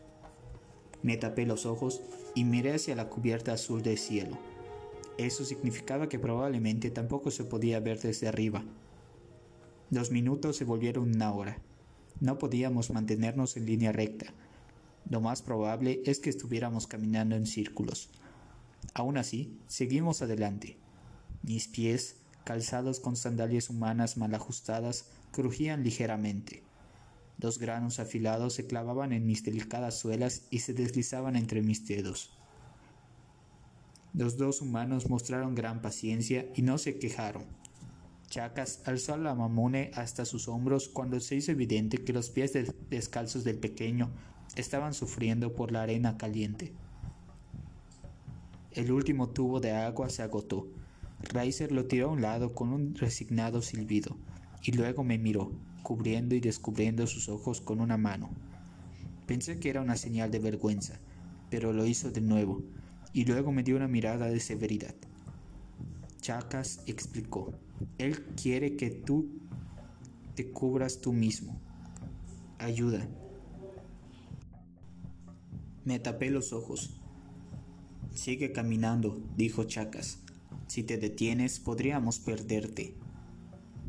Me 1.01 1.17
tapé 1.17 1.45
los 1.45 1.65
ojos 1.65 2.01
y 2.35 2.43
miré 2.43 2.73
hacia 2.73 2.95
la 2.95 3.09
cubierta 3.09 3.53
azul 3.53 3.81
del 3.81 3.97
cielo. 3.97 4.37
Eso 5.17 5.43
significaba 5.45 6.09
que 6.09 6.19
probablemente 6.19 6.91
tampoco 6.91 7.31
se 7.31 7.43
podía 7.43 7.79
ver 7.79 7.99
desde 7.99 8.27
arriba. 8.27 8.63
Los 9.89 10.11
minutos 10.11 10.57
se 10.57 10.65
volvieron 10.65 11.15
una 11.15 11.33
hora. 11.33 11.59
No 12.19 12.37
podíamos 12.37 12.91
mantenernos 12.91 13.57
en 13.57 13.65
línea 13.65 13.91
recta. 13.91 14.27
Lo 15.09 15.21
más 15.21 15.41
probable 15.41 16.01
es 16.05 16.19
que 16.19 16.29
estuviéramos 16.29 16.85
caminando 16.85 17.35
en 17.35 17.47
círculos. 17.47 18.09
Aún 18.93 19.17
así, 19.17 19.57
seguimos 19.67 20.21
adelante. 20.21 20.77
Mis 21.41 21.67
pies 21.67 22.18
calzados 22.43 22.99
con 22.99 23.15
sandalias 23.15 23.69
humanas 23.69 24.17
mal 24.17 24.33
ajustadas, 24.33 25.05
crujían 25.31 25.83
ligeramente. 25.83 26.63
Dos 27.37 27.57
granos 27.57 27.99
afilados 27.99 28.53
se 28.53 28.67
clavaban 28.67 29.13
en 29.13 29.25
mis 29.25 29.43
delicadas 29.43 29.97
suelas 29.97 30.43
y 30.49 30.59
se 30.59 30.73
deslizaban 30.73 31.35
entre 31.35 31.61
mis 31.61 31.87
dedos. 31.87 32.31
Los 34.13 34.37
dos 34.37 34.61
humanos 34.61 35.09
mostraron 35.09 35.55
gran 35.55 35.81
paciencia 35.81 36.47
y 36.55 36.63
no 36.63 36.77
se 36.77 36.97
quejaron. 36.97 37.45
Chacas 38.27 38.81
alzó 38.85 39.17
la 39.17 39.35
mamone 39.35 39.91
hasta 39.93 40.25
sus 40.25 40.47
hombros 40.47 40.89
cuando 40.89 41.19
se 41.19 41.35
hizo 41.35 41.51
evidente 41.51 42.03
que 42.03 42.13
los 42.13 42.29
pies 42.29 42.53
descalzos 42.89 43.43
del 43.43 43.57
pequeño 43.57 44.11
estaban 44.55 44.93
sufriendo 44.93 45.55
por 45.55 45.71
la 45.71 45.83
arena 45.83 46.17
caliente. 46.17 46.73
El 48.71 48.91
último 48.91 49.29
tubo 49.29 49.59
de 49.59 49.71
agua 49.71 50.09
se 50.09 50.23
agotó 50.23 50.67
Riser 51.21 51.71
lo 51.71 51.85
tiró 51.85 52.09
a 52.09 52.13
un 52.13 52.21
lado 52.21 52.53
con 52.53 52.69
un 52.69 52.95
resignado 52.95 53.61
silbido, 53.61 54.17
y 54.63 54.71
luego 54.71 55.03
me 55.03 55.17
miró, 55.17 55.51
cubriendo 55.83 56.35
y 56.35 56.39
descubriendo 56.39 57.07
sus 57.07 57.29
ojos 57.29 57.61
con 57.61 57.81
una 57.81 57.97
mano. 57.97 58.29
Pensé 59.25 59.59
que 59.59 59.69
era 59.69 59.81
una 59.81 59.95
señal 59.95 60.31
de 60.31 60.39
vergüenza, 60.39 60.99
pero 61.49 61.73
lo 61.73 61.85
hizo 61.85 62.11
de 62.11 62.21
nuevo, 62.21 62.63
y 63.13 63.25
luego 63.25 63.51
me 63.51 63.63
dio 63.63 63.75
una 63.75 63.87
mirada 63.87 64.27
de 64.27 64.39
severidad. 64.39 64.95
Chacas 66.21 66.81
explicó, 66.85 67.53
él 67.97 68.23
quiere 68.35 68.75
que 68.75 68.89
tú 68.89 69.29
te 70.35 70.51
cubras 70.51 71.01
tú 71.01 71.13
mismo. 71.13 71.59
Ayuda. 72.57 73.07
Me 75.85 75.99
tapé 75.99 76.29
los 76.29 76.53
ojos. 76.53 76.99
Sigue 78.13 78.51
caminando, 78.51 79.21
dijo 79.35 79.63
Chacas. 79.63 80.19
Si 80.69 80.83
te 80.83 80.99
detienes, 80.99 81.59
podríamos 81.59 82.19
perderte. 82.19 82.93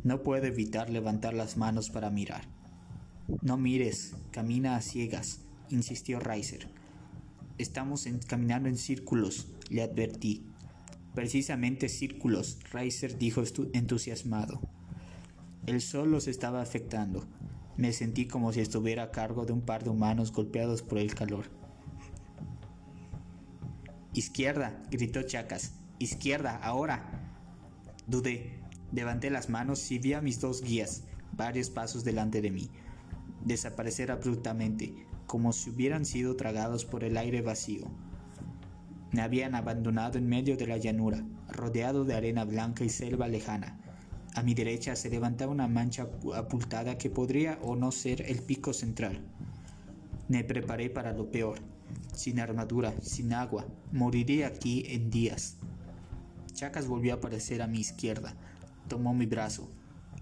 No 0.03 0.23
puedo 0.23 0.47
evitar 0.47 0.89
levantar 0.89 1.35
las 1.35 1.59
manos 1.59 1.91
para 1.91 2.09
mirar. 2.09 2.49
No 3.43 3.59
mires, 3.59 4.15
camina 4.31 4.77
a 4.77 4.81
ciegas, 4.81 5.43
insistió 5.69 6.21
Reiser. 6.21 6.69
Estamos 7.59 8.09
caminando 8.27 8.71
en 8.71 8.79
círculos, 8.79 9.49
le 9.69 9.83
advertí. 9.83 10.47
Precisamente 11.15 11.91
círculos, 11.91 12.59
Reiser 12.73 13.19
dijo 13.19 13.43
entusiasmado. 13.75 14.63
El 15.67 15.83
sol 15.83 16.11
los 16.11 16.29
estaba 16.29 16.63
afectando. 16.63 17.27
Me 17.77 17.93
sentí 17.93 18.25
como 18.27 18.55
si 18.55 18.61
estuviera 18.61 19.03
a 19.03 19.11
cargo 19.11 19.45
de 19.45 19.53
un 19.53 19.61
par 19.61 19.85
de 19.85 19.91
humanos 19.91 20.33
golpeados 20.33 20.81
por 20.81 20.97
el 20.97 21.15
calor. 21.15 21.45
Izquierda, 24.15 24.83
gritó 24.91 25.21
Chacas. 25.25 25.75
Izquierda, 26.01 26.57
ahora. 26.63 27.05
Dudé. 28.07 28.59
Levanté 28.91 29.29
las 29.29 29.51
manos 29.51 29.91
y 29.91 29.99
vi 29.99 30.15
a 30.15 30.23
mis 30.23 30.41
dos 30.41 30.63
guías, 30.63 31.05
varios 31.37 31.69
pasos 31.69 32.05
delante 32.05 32.41
de 32.41 32.51
mí, 32.51 32.71
desaparecer 33.45 34.11
abruptamente, 34.11 34.95
como 35.27 35.53
si 35.53 35.69
hubieran 35.69 36.07
sido 36.07 36.37
tragados 36.37 36.87
por 36.87 37.05
el 37.05 37.19
aire 37.19 37.43
vacío. 37.43 37.85
Me 39.13 39.21
habían 39.21 39.55
abandonado 39.55 40.17
en 40.17 40.27
medio 40.27 40.57
de 40.57 40.67
la 40.67 40.79
llanura, 40.79 41.23
rodeado 41.49 42.07
de 42.07 42.15
arena 42.15 42.47
blanca 42.47 42.83
y 42.83 42.89
selva 42.89 43.29
lejana. 43.29 43.79
A 44.35 44.43
mi 44.43 44.55
derecha 44.55 44.97
se 44.97 45.11
levantaba 45.11 45.53
una 45.53 45.69
mancha 45.69 46.09
apultada 46.35 46.97
que 46.97 47.11
podría 47.11 47.59
o 47.61 47.77
no 47.77 47.93
ser 47.93 48.23
el 48.23 48.41
pico 48.41 48.73
central. 48.73 49.21
Me 50.29 50.45
preparé 50.45 50.89
para 50.89 51.13
lo 51.13 51.31
peor. 51.31 51.59
Sin 52.15 52.41
armadura, 52.41 52.95
sin 53.03 53.35
agua, 53.35 53.67
moriría 53.93 54.47
aquí 54.47 54.85
en 54.89 55.11
días. 55.11 55.59
Chacas 56.61 56.87
volvió 56.87 57.15
a 57.15 57.17
aparecer 57.17 57.63
a 57.63 57.67
mi 57.67 57.81
izquierda. 57.81 58.35
Tomó 58.87 59.15
mi 59.15 59.25
brazo. 59.25 59.71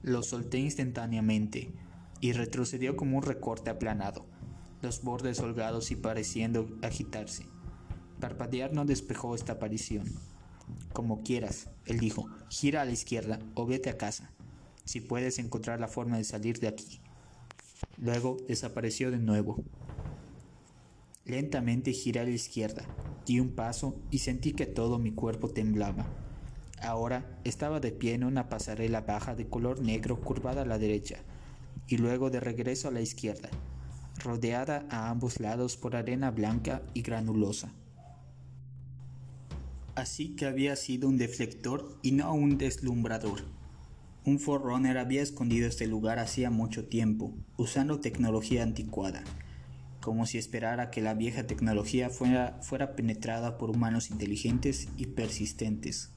Lo 0.05 0.23
solté 0.23 0.59
instantáneamente 0.59 1.73
y 2.21 2.31
retrocedió 2.31 2.97
como 2.97 3.17
un 3.17 3.25
recorte 3.25 3.71
aplanado, 3.71 4.25
los 4.81 5.03
bordes 5.03 5.41
holgados 5.41 5.91
y 5.91 5.97
pareciendo 5.97 6.69
agitarse. 6.81 7.45
Parpadear 8.21 8.73
no 8.73 8.85
despejó 8.85 9.35
esta 9.35 9.55
aparición. 9.55 10.05
Como 10.93 11.25
quieras, 11.25 11.71
él 11.87 11.99
dijo, 11.99 12.29
gira 12.51 12.83
a 12.83 12.85
la 12.85 12.93
izquierda 12.93 13.41
o 13.55 13.67
vete 13.67 13.91
a 13.91 13.99
casa, 13.99 14.31
si 14.85 15.01
puedes 15.01 15.41
encontrar 15.41 15.81
la 15.81 15.89
forma 15.89 16.19
de 16.19 16.25
salir 16.25 16.61
de 16.61 16.69
aquí. 16.69 17.01
Luego 17.97 18.37
desapareció 18.47 19.11
de 19.11 19.19
nuevo. 19.19 19.65
Lentamente 21.25 21.93
giré 21.93 22.21
a 22.21 22.25
la 22.25 22.31
izquierda, 22.31 22.87
di 23.27 23.41
un 23.41 23.57
paso 23.57 23.97
y 24.13 24.19
sentí 24.19 24.53
que 24.53 24.67
todo 24.67 25.01
mi 25.01 25.11
cuerpo 25.11 25.49
temblaba. 25.49 26.28
Ahora 26.83 27.41
estaba 27.45 27.81
de 27.81 27.93
pie 27.93 28.15
en 28.15 28.25
una 28.25 28.49
pasarela 28.49 29.01
baja 29.01 29.35
de 29.35 29.49
color 29.49 29.81
negro 29.81 30.21
curvada 30.21 30.63
a 30.63 30.67
la 30.67 30.79
derecha 30.79 31.17
y 31.87 31.97
luego 31.97 32.31
de 32.31 32.41
regreso 32.41 32.89
a 32.89 32.93
la 32.93 33.01
izquierda, 33.01 33.49
rodeada 34.23 34.87
a 34.91 35.11
ambos 35.11 35.41
lados 35.41 35.77
por 35.77 35.97
arena 35.97 36.31
blanca 36.31 36.83
y 36.95 37.03
granulosa. 37.03 37.73
Así 39.95 40.37
que 40.37 40.47
había 40.47 40.77
sido 40.77 41.09
un 41.09 41.19
deflector 41.19 41.99
y 42.03 42.13
no 42.13 42.33
un 42.33 42.57
deslumbrador. 42.57 43.43
Un 44.25 44.39
Forerunner 44.39 44.99
había 44.99 45.23
escondido 45.23 45.67
este 45.67 45.89
lugar 45.89 46.21
hacía 46.21 46.51
mucho 46.51 46.87
tiempo, 46.87 47.35
usando 47.57 47.99
tecnología 47.99 48.63
anticuada, 48.63 49.25
como 50.01 50.27
si 50.27 50.39
esperara 50.39 50.91
que 50.91 51.01
la 51.01 51.15
vieja 51.15 51.47
tecnología 51.47 52.11
fuera, 52.11 52.61
fuera 52.63 52.95
penetrada 52.95 53.59
por 53.59 53.71
humanos 53.71 54.11
inteligentes 54.11 54.89
y 54.97 55.07
persistentes. 55.07 56.13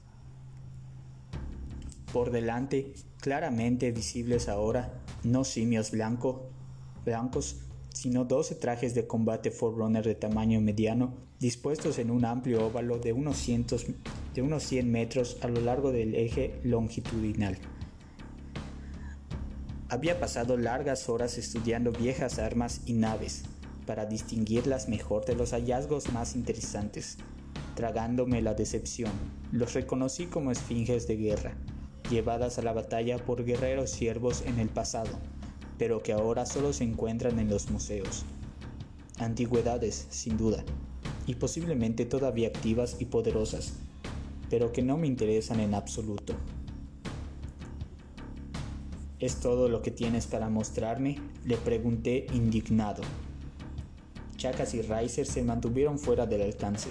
Por 2.12 2.30
delante, 2.30 2.92
claramente 3.20 3.90
visibles 3.90 4.48
ahora, 4.48 5.00
no 5.24 5.44
simios 5.44 5.92
blanco, 5.92 6.50
blancos, 7.06 7.62
sino 7.88 8.24
doce 8.24 8.54
trajes 8.54 8.94
de 8.94 9.06
combate 9.06 9.50
Forerunner 9.50 10.04
de 10.04 10.14
tamaño 10.14 10.60
mediano, 10.60 11.14
dispuestos 11.38 11.98
en 11.98 12.10
un 12.10 12.24
amplio 12.24 12.66
óvalo 12.66 12.98
de 12.98 13.14
unos, 13.14 13.38
cientos, 13.38 13.86
de 14.34 14.42
unos 14.42 14.62
100 14.64 14.90
metros 14.90 15.38
a 15.40 15.48
lo 15.48 15.60
largo 15.62 15.90
del 15.90 16.14
eje 16.14 16.60
longitudinal. 16.64 17.56
Había 19.88 20.20
pasado 20.20 20.56
largas 20.56 21.08
horas 21.08 21.38
estudiando 21.38 21.92
viejas 21.92 22.38
armas 22.38 22.82
y 22.86 22.92
naves, 22.92 23.44
para 23.86 24.06
distinguirlas 24.06 24.88
mejor 24.88 25.24
de 25.24 25.34
los 25.34 25.52
hallazgos 25.52 26.12
más 26.12 26.34
interesantes. 26.34 27.18
Tragándome 27.74 28.42
la 28.42 28.54
decepción, 28.54 29.12
los 29.50 29.74
reconocí 29.74 30.26
como 30.26 30.50
esfinges 30.50 31.06
de 31.08 31.16
guerra, 31.16 31.54
llevadas 32.12 32.58
a 32.58 32.62
la 32.62 32.74
batalla 32.74 33.16
por 33.16 33.44
guerreros 33.44 33.90
siervos 33.90 34.42
en 34.46 34.60
el 34.60 34.68
pasado, 34.68 35.10
pero 35.78 36.02
que 36.02 36.12
ahora 36.12 36.44
solo 36.46 36.72
se 36.72 36.84
encuentran 36.84 37.38
en 37.38 37.48
los 37.48 37.70
museos. 37.70 38.24
Antigüedades, 39.18 40.06
sin 40.10 40.36
duda, 40.36 40.62
y 41.26 41.34
posiblemente 41.36 42.04
todavía 42.04 42.48
activas 42.48 42.96
y 43.00 43.06
poderosas, 43.06 43.72
pero 44.50 44.72
que 44.72 44.82
no 44.82 44.98
me 44.98 45.06
interesan 45.06 45.58
en 45.60 45.74
absoluto. 45.74 46.34
¿Es 49.18 49.36
todo 49.36 49.68
lo 49.68 49.82
que 49.82 49.90
tienes 49.90 50.26
para 50.26 50.50
mostrarme? 50.50 51.18
Le 51.44 51.56
pregunté 51.56 52.26
indignado. 52.34 53.02
Chacas 54.36 54.74
y 54.74 54.82
Riser 54.82 55.26
se 55.26 55.42
mantuvieron 55.42 55.98
fuera 55.98 56.26
del 56.26 56.42
alcance, 56.42 56.90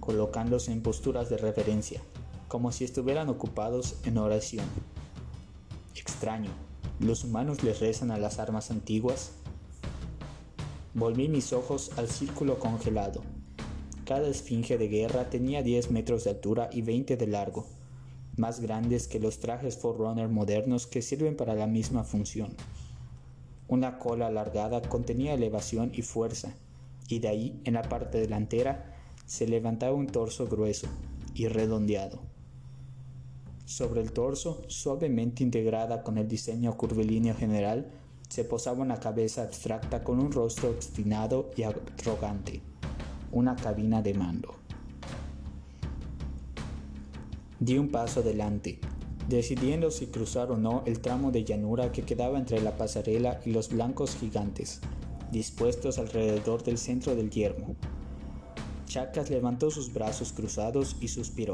colocándose 0.00 0.72
en 0.72 0.82
posturas 0.82 1.30
de 1.30 1.38
reverencia 1.38 2.02
como 2.48 2.72
si 2.72 2.84
estuvieran 2.84 3.28
ocupados 3.28 3.96
en 4.04 4.18
oración. 4.18 4.64
Extraño, 5.94 6.50
¿los 6.98 7.24
humanos 7.24 7.62
les 7.62 7.80
rezan 7.80 8.10
a 8.10 8.18
las 8.18 8.38
armas 8.38 8.70
antiguas? 8.70 9.32
Volví 10.94 11.28
mis 11.28 11.52
ojos 11.52 11.92
al 11.96 12.08
círculo 12.08 12.58
congelado. 12.58 13.22
Cada 14.04 14.26
esfinge 14.26 14.78
de 14.78 14.88
guerra 14.88 15.28
tenía 15.28 15.62
10 15.62 15.90
metros 15.90 16.24
de 16.24 16.30
altura 16.30 16.70
y 16.72 16.80
20 16.80 17.16
de 17.18 17.26
largo, 17.26 17.66
más 18.36 18.60
grandes 18.60 19.06
que 19.06 19.20
los 19.20 19.38
trajes 19.38 19.76
Forerunner 19.76 20.28
modernos 20.28 20.86
que 20.86 21.02
sirven 21.02 21.36
para 21.36 21.54
la 21.54 21.66
misma 21.66 22.04
función. 22.04 22.54
Una 23.68 23.98
cola 23.98 24.28
alargada 24.28 24.80
contenía 24.80 25.34
elevación 25.34 25.92
y 25.92 26.00
fuerza, 26.00 26.54
y 27.06 27.18
de 27.18 27.28
ahí, 27.28 27.60
en 27.64 27.74
la 27.74 27.82
parte 27.82 28.18
delantera, 28.18 28.96
se 29.26 29.46
levantaba 29.46 29.92
un 29.92 30.06
torso 30.06 30.46
grueso 30.46 30.88
y 31.34 31.48
redondeado. 31.48 32.37
Sobre 33.68 34.00
el 34.00 34.12
torso, 34.12 34.62
suavemente 34.68 35.42
integrada 35.42 36.02
con 36.02 36.16
el 36.16 36.26
diseño 36.26 36.74
curvilíneo 36.78 37.34
general, 37.34 37.90
se 38.26 38.42
posaba 38.42 38.80
una 38.80 38.98
cabeza 38.98 39.42
abstracta 39.42 40.02
con 40.02 40.20
un 40.20 40.32
rostro 40.32 40.70
obstinado 40.70 41.50
y 41.54 41.64
arrogante, 41.64 42.62
una 43.30 43.56
cabina 43.56 44.00
de 44.00 44.14
mando. 44.14 44.54
Di 47.60 47.76
un 47.76 47.90
paso 47.90 48.20
adelante, 48.20 48.78
decidiendo 49.28 49.90
si 49.90 50.06
cruzar 50.06 50.50
o 50.50 50.56
no 50.56 50.82
el 50.86 51.00
tramo 51.00 51.30
de 51.30 51.44
llanura 51.44 51.92
que 51.92 52.04
quedaba 52.04 52.38
entre 52.38 52.62
la 52.62 52.74
pasarela 52.78 53.38
y 53.44 53.50
los 53.50 53.68
blancos 53.68 54.16
gigantes, 54.16 54.80
dispuestos 55.30 55.98
alrededor 55.98 56.62
del 56.64 56.78
centro 56.78 57.14
del 57.14 57.28
yermo. 57.28 57.76
Chacas 58.86 59.28
levantó 59.28 59.70
sus 59.70 59.92
brazos 59.92 60.32
cruzados 60.32 60.96
y 61.02 61.08
suspiró. 61.08 61.52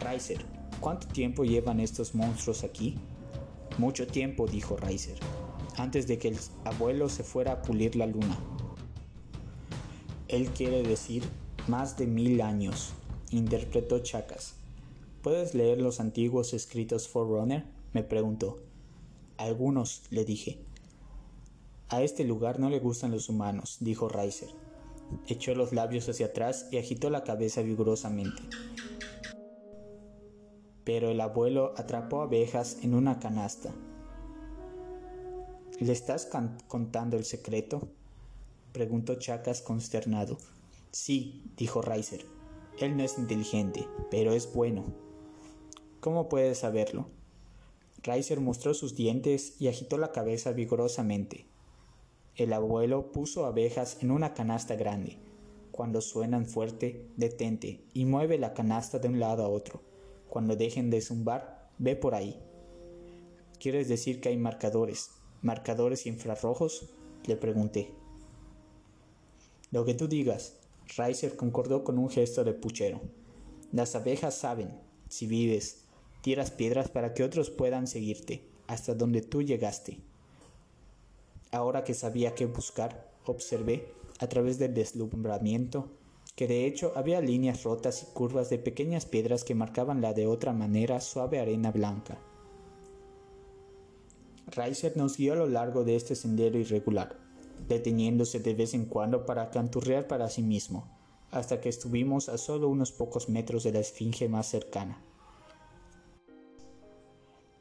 Riser, 0.00 0.63
¿cuánto 0.80 1.06
tiempo 1.08 1.44
llevan 1.44 1.80
estos 1.80 2.14
monstruos 2.14 2.64
aquí? 2.64 2.96
Mucho 3.78 4.06
tiempo, 4.06 4.46
dijo 4.46 4.76
Riser 4.76 5.18
antes 5.76 6.06
de 6.06 6.18
que 6.18 6.28
el 6.28 6.38
abuelo 6.64 7.08
se 7.08 7.24
fuera 7.24 7.52
a 7.52 7.62
pulir 7.62 7.96
la 7.96 8.06
luna. 8.06 8.38
Él 10.28 10.50
quiere 10.50 10.82
decir 10.82 11.22
más 11.68 11.96
de 11.96 12.06
mil 12.06 12.40
años, 12.40 12.92
interpretó 13.30 13.98
Chacas. 14.00 14.54
¿Puedes 15.22 15.54
leer 15.54 15.80
los 15.80 16.00
antiguos 16.00 16.54
escritos 16.54 17.08
Forerunner? 17.08 17.64
me 17.92 18.02
preguntó. 18.02 18.60
Algunos, 19.36 20.02
le 20.10 20.24
dije. 20.24 20.58
A 21.88 22.02
este 22.02 22.24
lugar 22.24 22.60
no 22.60 22.70
le 22.70 22.80
gustan 22.80 23.10
los 23.10 23.28
humanos, 23.28 23.78
dijo 23.80 24.08
Riser. 24.08 24.48
Echó 25.28 25.54
los 25.54 25.72
labios 25.72 26.08
hacia 26.08 26.26
atrás 26.26 26.66
y 26.70 26.78
agitó 26.78 27.10
la 27.10 27.24
cabeza 27.24 27.62
vigorosamente. 27.62 28.42
Pero 30.84 31.10
el 31.10 31.20
abuelo 31.20 31.74
atrapó 31.76 32.20
abejas 32.20 32.78
en 32.82 32.94
una 32.94 33.18
canasta 33.18 33.72
¿Le 35.80 35.92
estás 35.92 36.28
contando 36.68 37.16
el 37.16 37.24
secreto? 37.24 37.88
preguntó 38.72 39.16
Chacas 39.16 39.60
consternado. 39.60 40.38
Sí, 40.92 41.42
dijo 41.56 41.82
Riser. 41.82 42.24
Él 42.78 42.96
no 42.96 43.02
es 43.02 43.18
inteligente, 43.18 43.88
pero 44.08 44.32
es 44.32 44.52
bueno. 44.54 44.84
¿Cómo 45.98 46.28
puedes 46.28 46.58
saberlo? 46.58 47.08
Riser 48.04 48.40
mostró 48.40 48.72
sus 48.72 48.94
dientes 48.94 49.60
y 49.60 49.66
agitó 49.66 49.98
la 49.98 50.12
cabeza 50.12 50.52
vigorosamente. 50.52 51.44
El 52.36 52.52
abuelo 52.52 53.10
puso 53.10 53.44
abejas 53.44 53.98
en 54.00 54.12
una 54.12 54.32
canasta 54.32 54.76
grande. 54.76 55.18
Cuando 55.72 56.00
suenan 56.00 56.46
fuerte, 56.46 57.04
detente 57.16 57.84
y 57.94 58.04
mueve 58.04 58.38
la 58.38 58.54
canasta 58.54 59.00
de 59.00 59.08
un 59.08 59.18
lado 59.18 59.44
a 59.44 59.48
otro. 59.48 59.82
Cuando 60.34 60.56
dejen 60.56 60.90
de 60.90 61.00
zumbar, 61.00 61.70
ve 61.78 61.94
por 61.94 62.16
ahí. 62.16 62.36
¿Quieres 63.60 63.86
decir 63.88 64.20
que 64.20 64.30
hay 64.30 64.36
marcadores? 64.36 65.12
marcadores 65.42 66.06
infrarrojos? 66.06 66.90
Le 67.24 67.36
pregunté. 67.36 67.92
Lo 69.70 69.84
que 69.84 69.94
tú 69.94 70.08
digas. 70.08 70.54
Riser 70.96 71.36
concordó 71.36 71.84
con 71.84 72.00
un 72.00 72.10
gesto 72.10 72.42
de 72.42 72.52
puchero. 72.52 73.00
Las 73.70 73.94
abejas 73.94 74.36
saben, 74.36 74.76
si 75.08 75.28
vives, 75.28 75.84
tiras 76.20 76.50
piedras 76.50 76.90
para 76.90 77.14
que 77.14 77.22
otros 77.22 77.50
puedan 77.50 77.86
seguirte, 77.86 78.42
hasta 78.66 78.92
donde 78.92 79.22
tú 79.22 79.40
llegaste. 79.40 80.00
Ahora 81.52 81.84
que 81.84 81.94
sabía 81.94 82.34
qué 82.34 82.46
buscar, 82.46 83.08
observé, 83.24 83.86
a 84.18 84.28
través 84.28 84.58
del 84.58 84.74
deslumbramiento, 84.74 85.92
que 86.34 86.48
de 86.48 86.66
hecho 86.66 86.92
había 86.96 87.20
líneas 87.20 87.62
rotas 87.62 88.02
y 88.02 88.06
curvas 88.12 88.50
de 88.50 88.58
pequeñas 88.58 89.06
piedras 89.06 89.44
que 89.44 89.54
marcaban 89.54 90.00
la 90.00 90.12
de 90.14 90.26
otra 90.26 90.52
manera 90.52 91.00
suave 91.00 91.38
arena 91.38 91.70
blanca. 91.70 92.18
Reiser 94.46 94.96
nos 94.96 95.16
guió 95.16 95.32
a 95.34 95.36
lo 95.36 95.46
largo 95.46 95.84
de 95.84 95.96
este 95.96 96.14
sendero 96.14 96.58
irregular, 96.58 97.16
deteniéndose 97.68 98.40
de 98.40 98.54
vez 98.54 98.74
en 98.74 98.86
cuando 98.86 99.24
para 99.24 99.50
canturrear 99.50 100.06
para 100.06 100.28
sí 100.28 100.42
mismo, 100.42 100.88
hasta 101.30 101.60
que 101.60 101.68
estuvimos 101.68 102.28
a 102.28 102.36
solo 102.36 102.68
unos 102.68 102.92
pocos 102.92 103.28
metros 103.28 103.64
de 103.64 103.72
la 103.72 103.80
esfinge 103.80 104.28
más 104.28 104.48
cercana. 104.48 105.02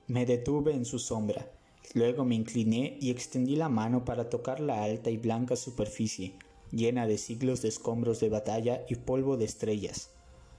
Me 0.08 0.26
detuve 0.26 0.74
en 0.74 0.86
su 0.86 1.00
sombra, 1.00 1.52
luego 1.94 2.26
me 2.26 2.36
incliné 2.36 2.98
y 3.00 3.12
extendí 3.12 3.56
la 3.56 3.70
mano 3.70 4.04
para 4.04 4.30
tocar 4.30 4.60
la 4.60 4.84
alta 4.84 5.10
y 5.10 5.18
blanca 5.18 5.56
superficie, 5.56 6.36
llena 6.74 7.08
de 7.08 7.18
siglos 7.18 7.62
de 7.62 7.70
escombros 7.70 8.20
de 8.20 8.30
batalla 8.30 8.84
y 8.90 8.96
polvo 8.96 9.38
de 9.38 9.46
estrellas, 9.46 10.10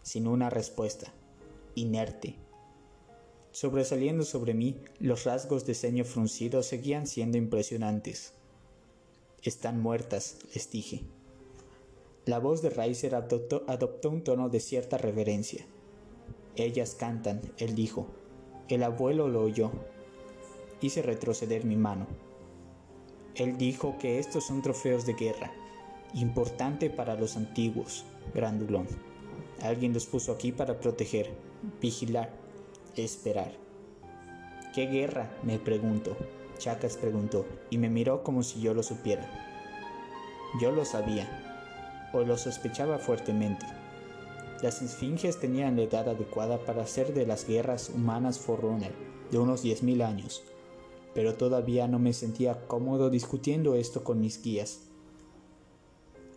sin 0.02 0.26
una 0.26 0.48
respuesta, 0.48 1.12
inerte, 1.74 2.38
Sobresaliendo 3.54 4.24
sobre 4.24 4.52
mí, 4.52 4.80
los 4.98 5.22
rasgos 5.22 5.64
de 5.64 5.74
ceño 5.74 6.04
fruncido 6.04 6.64
seguían 6.64 7.06
siendo 7.06 7.38
impresionantes. 7.38 8.32
Están 9.44 9.80
muertas, 9.80 10.38
les 10.52 10.72
dije. 10.72 11.04
La 12.24 12.40
voz 12.40 12.62
de 12.62 12.70
Reiser 12.70 13.14
adoptó, 13.14 13.62
adoptó 13.68 14.10
un 14.10 14.24
tono 14.24 14.48
de 14.48 14.58
cierta 14.58 14.98
reverencia. 14.98 15.64
Ellas 16.56 16.96
cantan, 16.96 17.42
él 17.56 17.76
dijo. 17.76 18.08
El 18.66 18.82
abuelo 18.82 19.28
lo 19.28 19.42
oyó. 19.42 19.70
Hice 20.80 21.02
retroceder 21.02 21.64
mi 21.64 21.76
mano. 21.76 22.08
Él 23.36 23.56
dijo 23.56 23.98
que 24.00 24.18
estos 24.18 24.48
son 24.48 24.62
trofeos 24.62 25.06
de 25.06 25.14
guerra, 25.14 25.52
importante 26.14 26.90
para 26.90 27.16
los 27.16 27.36
antiguos, 27.36 28.04
grandulón. 28.34 28.86
Alguien 29.62 29.92
los 29.92 30.06
puso 30.06 30.32
aquí 30.32 30.52
para 30.52 30.80
proteger, 30.80 31.30
vigilar, 31.80 32.30
esperar. 32.96 33.52
¿Qué 34.74 34.86
guerra? 34.86 35.30
me 35.42 35.58
pregunto. 35.58 36.16
Chacas 36.58 36.96
preguntó, 36.96 37.46
y 37.70 37.78
me 37.78 37.88
miró 37.88 38.22
como 38.22 38.42
si 38.42 38.60
yo 38.60 38.74
lo 38.74 38.82
supiera. 38.82 39.28
Yo 40.60 40.70
lo 40.70 40.84
sabía, 40.84 42.10
o 42.12 42.20
lo 42.20 42.38
sospechaba 42.38 42.98
fuertemente. 42.98 43.66
Las 44.62 44.80
esfinges 44.80 45.40
tenían 45.40 45.76
la 45.76 45.82
edad 45.82 46.08
adecuada 46.08 46.58
para 46.64 46.86
ser 46.86 47.12
de 47.12 47.26
las 47.26 47.46
guerras 47.46 47.90
humanas 47.90 48.38
Forerunner, 48.38 48.92
de 49.30 49.38
unos 49.38 49.64
10.000 49.64 50.04
años, 50.04 50.42
pero 51.12 51.34
todavía 51.34 51.88
no 51.88 51.98
me 51.98 52.12
sentía 52.12 52.66
cómodo 52.66 53.10
discutiendo 53.10 53.74
esto 53.74 54.04
con 54.04 54.20
mis 54.20 54.42
guías. 54.42 54.80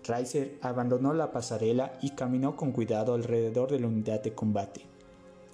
Reiser 0.07 0.57
abandonó 0.61 1.13
la 1.13 1.31
pasarela 1.31 1.97
y 2.01 2.11
caminó 2.11 2.55
con 2.55 2.71
cuidado 2.71 3.13
alrededor 3.13 3.71
de 3.71 3.79
la 3.79 3.87
unidad 3.87 4.23
de 4.23 4.33
combate. 4.33 4.81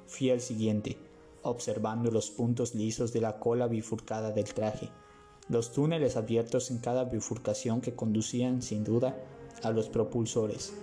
Fui 0.06 0.30
al 0.30 0.42
siguiente, 0.42 0.96
observando 1.42 2.12
los 2.12 2.30
puntos 2.30 2.76
lisos 2.76 3.12
de 3.14 3.22
la 3.22 3.40
cola 3.40 3.68
bifurcada 3.68 4.32
del 4.32 4.54
traje, 4.54 4.90
los 5.50 5.72
túneles 5.72 6.18
abiertos 6.18 6.70
en 6.70 6.78
cada 6.78 7.06
bifurcación 7.06 7.82
que 7.82 7.96
conducían, 7.96 8.62
sin 8.62 8.84
duda, 8.84 9.18
a 9.64 9.72
los 9.72 9.90
propulsores. 9.90 10.74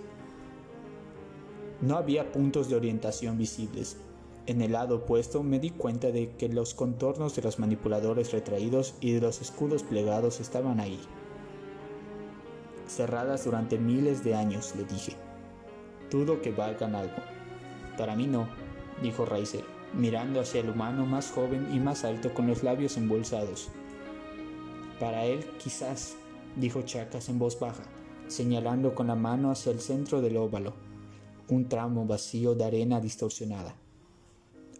No 1.81 1.95
había 1.95 2.31
puntos 2.31 2.69
de 2.69 2.75
orientación 2.75 3.37
visibles. 3.37 3.97
En 4.47 4.61
el 4.61 4.73
lado 4.73 4.97
opuesto 4.97 5.43
me 5.43 5.59
di 5.59 5.69
cuenta 5.69 6.11
de 6.11 6.35
que 6.35 6.49
los 6.49 6.73
contornos 6.73 7.35
de 7.35 7.41
los 7.41 7.57
manipuladores 7.57 8.33
retraídos 8.33 8.95
y 8.99 9.13
de 9.13 9.21
los 9.21 9.41
escudos 9.41 9.83
plegados 9.83 10.41
estaban 10.41 10.79
ahí. 10.79 10.99
Cerradas 12.91 13.45
durante 13.45 13.77
miles 13.77 14.21
de 14.21 14.35
años, 14.35 14.75
le 14.75 14.83
dije. 14.83 15.15
Dudo 16.09 16.41
que 16.41 16.51
valgan 16.51 16.93
algo. 16.93 17.15
Para 17.97 18.17
mí 18.17 18.27
no, 18.27 18.49
dijo 19.01 19.23
Reiser, 19.23 19.63
mirando 19.93 20.41
hacia 20.41 20.59
el 20.59 20.69
humano 20.69 21.05
más 21.05 21.31
joven 21.31 21.69
y 21.73 21.79
más 21.79 22.03
alto 22.03 22.33
con 22.33 22.47
los 22.47 22.63
labios 22.63 22.97
embolsados. 22.97 23.69
Para 24.99 25.23
él, 25.23 25.45
quizás, 25.57 26.17
dijo 26.57 26.81
Chacas 26.81 27.29
en 27.29 27.39
voz 27.39 27.57
baja, 27.57 27.83
señalando 28.27 28.93
con 28.93 29.07
la 29.07 29.15
mano 29.15 29.51
hacia 29.51 29.71
el 29.71 29.79
centro 29.79 30.21
del 30.21 30.35
óvalo, 30.35 30.73
un 31.47 31.69
tramo 31.69 32.05
vacío 32.05 32.55
de 32.55 32.65
arena 32.65 32.99
distorsionada. 32.99 33.73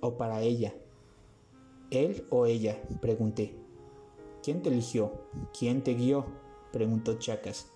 O 0.02 0.18
para 0.18 0.42
ella. 0.42 0.74
¿Él 1.92 2.26
o 2.30 2.46
ella? 2.46 2.78
pregunté. 3.00 3.56
¿Quién 4.44 4.62
te 4.62 4.68
eligió? 4.68 5.14
¿Quién 5.58 5.82
te 5.82 5.94
guió? 5.94 6.26
preguntó 6.74 7.18
Chacas. 7.18 7.71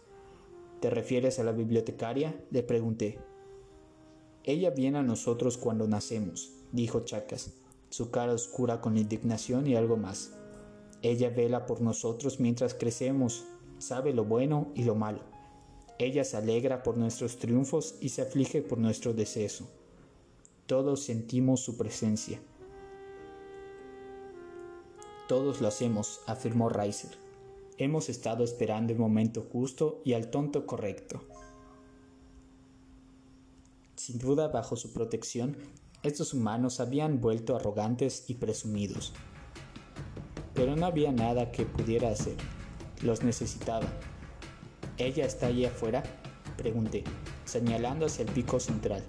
¿Te 0.80 0.90
refieres 0.90 1.40
a 1.40 1.44
la 1.44 1.52
bibliotecaria? 1.52 2.36
le 2.52 2.64
pregunté. 2.64 3.20
Ella 4.44 4.70
viene 4.70 5.00
a 5.00 5.04
nosotros 5.04 5.58
cuando 5.58 5.88
nacemos, 5.88 6.54
dijo 6.72 7.00
Chacas, 7.00 7.54
su 7.90 8.12
cara 8.12 8.34
oscura 8.34 8.82
con 8.82 8.98
indignación 8.98 9.66
y 9.66 9.76
algo 9.76 9.98
más. 9.98 10.34
Ella 11.02 11.30
vela 11.30 11.66
por 11.66 11.82
nosotros 11.82 12.40
mientras 12.40 12.74
crecemos, 12.74 13.46
sabe 13.80 14.14
lo 14.14 14.26
bueno 14.26 14.68
y 14.76 14.84
lo 14.84 14.96
malo. 14.96 15.22
Ella 15.98 16.24
se 16.24 16.38
alegra 16.38 16.84
por 16.84 16.98
nuestros 16.98 17.38
triunfos 17.38 17.96
y 18.02 18.10
se 18.10 18.22
aflige 18.22 18.62
por 18.62 18.78
nuestro 18.78 19.14
deceso. 19.14 19.68
Todos 20.68 21.04
sentimos 21.04 21.62
su 21.62 21.78
presencia. 21.78 22.40
Todos 25.28 25.62
lo 25.62 25.68
hacemos, 25.68 26.22
afirmó 26.28 26.70
Reiser. 26.70 27.25
Hemos 27.78 28.08
estado 28.08 28.46
esperando 28.46 28.94
el 28.94 29.00
momento 29.00 29.46
justo 29.52 30.02
y 30.06 30.14
al 30.14 30.30
tonto 30.30 30.66
correcto. 30.66 31.22
Sin 33.96 34.18
duda, 34.18 34.48
bajo 34.48 34.76
su 34.78 34.94
protección, 34.94 35.58
Estos 36.04 36.36
humanos 36.36 36.80
habían 36.80 37.20
vuelto 37.20 37.56
arrogantes 37.56 38.26
y 38.28 38.36
presumidos. 38.36 39.12
Pero 40.54 40.76
no 40.76 40.86
había 40.86 41.12
nada 41.12 41.52
que 41.52 41.66
pudiera 41.66 42.10
hacer. 42.10 42.36
Los 43.02 43.24
necesitaba. 43.24 43.88
¿Ella 44.98 45.26
está 45.26 45.48
allí 45.48 45.66
afuera? 45.66 46.04
Pregunté, 46.58 47.04
señalando 47.44 48.06
hacia 48.06 48.24
el 48.24 48.32
pico 48.32 48.60
central. 48.60 49.04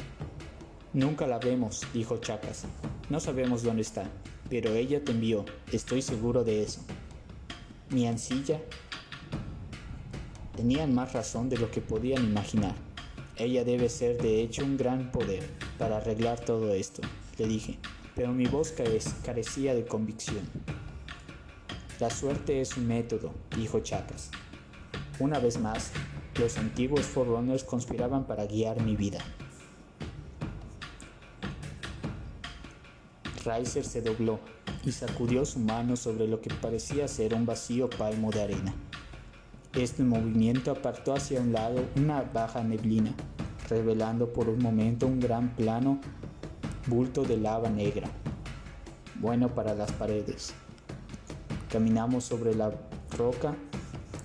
Nunca 0.95 1.27
la 1.27 1.39
vemos, 1.39 1.83
dijo 1.93 2.17
Chacas. 2.17 2.65
No 3.11 3.21
sabemos 3.21 3.63
dónde 3.63 3.83
está, 3.83 4.11
pero 4.49 4.73
ella 4.73 5.05
te 5.05 5.13
envió, 5.13 5.45
estoy 5.71 6.01
seguro 6.01 6.45
de 6.45 6.63
eso. 6.63 6.81
Mi 7.91 8.09
ancilla 8.09 8.61
tenían 10.57 10.93
más 10.93 11.13
razón 11.13 11.49
de 11.49 11.57
lo 11.57 11.71
que 11.71 11.81
podían 11.81 12.25
imaginar. 12.25 12.75
Ella 13.37 13.63
debe 13.63 13.89
ser 13.89 14.21
de 14.21 14.43
hecho 14.43 14.65
un 14.65 14.77
gran 14.77 15.13
poder 15.13 15.49
para 15.79 15.99
arreglar 15.99 16.41
todo 16.41 16.75
esto, 16.75 17.03
le 17.39 17.47
dije, 17.47 17.79
pero 18.17 18.33
mi 18.33 18.47
voz 18.47 18.75
carecía 19.25 19.75
de 19.75 19.87
convicción. 19.87 20.41
La 22.01 22.11
suerte 22.11 22.61
es 22.61 22.77
un 22.77 22.89
método, 22.89 23.33
dijo 23.57 23.79
Chacas. 23.81 24.31
Una 25.21 25.39
vez 25.39 25.61
más, 25.61 25.93
los 26.41 26.59
antiguos 26.59 27.03
Forerunners 27.07 27.63
conspiraban 27.63 28.27
para 28.27 28.47
guiar 28.47 28.83
mi 28.83 28.97
vida. 28.97 29.21
Riser 33.45 33.85
se 33.85 34.03
dobló 34.03 34.41
y 34.87 34.93
sacudió 34.93 35.45
su 35.45 35.59
mano 35.59 35.97
sobre 35.97 36.29
lo 36.29 36.41
que 36.41 36.55
parecía 36.55 37.09
ser 37.09 37.35
un 37.35 37.45
vacío 37.45 37.91
palmo 37.91 38.31
de 38.31 38.43
arena. 38.43 38.73
Este 39.75 40.05
movimiento 40.05 40.71
apartó 40.71 41.13
hacia 41.13 41.41
un 41.41 41.53
lado 41.53 41.85
una 41.97 42.23
baja 42.23 42.63
neblina, 42.63 43.13
revelando 43.69 44.33
por 44.33 44.49
un 44.49 44.63
momento 44.63 45.09
un 45.09 45.19
gran 45.19 45.55
plano 45.57 46.01
bulto 46.87 47.25
de 47.25 47.37
lava 47.37 47.69
negra, 47.69 48.09
bueno 49.17 49.53
para 49.55 49.75
las 49.75 49.91
paredes. 49.91 50.55
Caminamos 51.69 52.25
sobre 52.25 52.55
la 52.55 52.73
roca 53.19 53.57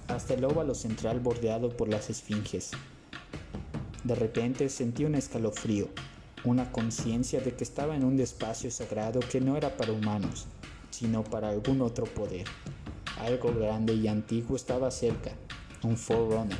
hasta 0.08 0.36
el 0.36 0.45
óvalo 0.45 0.76
central 0.76 1.19
bordeado 1.19 1.69
por 1.76 1.89
las 1.89 2.12
esfinges. 2.12 2.71
De 4.04 4.13
repente 4.13 4.69
sentí 4.69 5.06
un 5.06 5.15
escalofrío, 5.15 5.88
una 6.44 6.72
conciencia 6.72 7.40
de 7.40 7.54
que 7.54 7.64
estaba 7.64 7.96
en 7.96 8.04
un 8.04 8.20
espacio 8.20 8.72
sagrado 8.72 9.20
que 9.20 9.40
no 9.40 9.58
era 9.58 9.78
para 9.78 9.92
humanos, 9.92 10.48
sino 10.90 11.24
para 11.24 11.50
algún 11.50 11.82
otro 11.82 12.06
poder. 12.06 12.46
Algo 13.20 13.54
grande 13.54 13.94
y 13.94 14.08
antiguo 14.08 14.56
estaba 14.56 14.90
cerca, 14.90 15.32
un 15.84 15.98
Forerunner. 15.98 16.58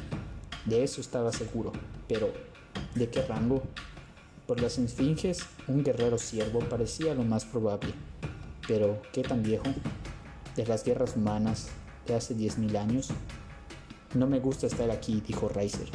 De 0.66 0.84
eso 0.84 1.02
estaba 1.02 1.32
seguro, 1.32 1.72
pero 2.08 2.32
¿de 2.94 3.10
qué 3.10 3.24
rango? 3.24 3.64
Por 4.46 4.62
las 4.62 4.78
esfinges, 4.78 5.40
un 5.68 5.84
guerrero 5.84 6.18
siervo 6.18 6.60
parecía 6.60 7.16
lo 7.16 7.24
más 7.24 7.46
probable. 7.46 7.94
Pero, 8.68 9.02
¿qué 9.12 9.24
tan 9.24 9.42
viejo? 9.42 9.66
De 10.56 10.66
las 10.66 10.84
guerras 10.84 11.16
humanas 11.16 11.70
de 12.06 12.16
hace 12.16 12.36
10.000 12.36 12.78
años. 12.78 13.10
No 14.14 14.28
me 14.28 14.40
gusta 14.40 14.68
estar 14.68 14.92
aquí, 14.92 15.24
dijo 15.26 15.50
Riser. 15.50 15.88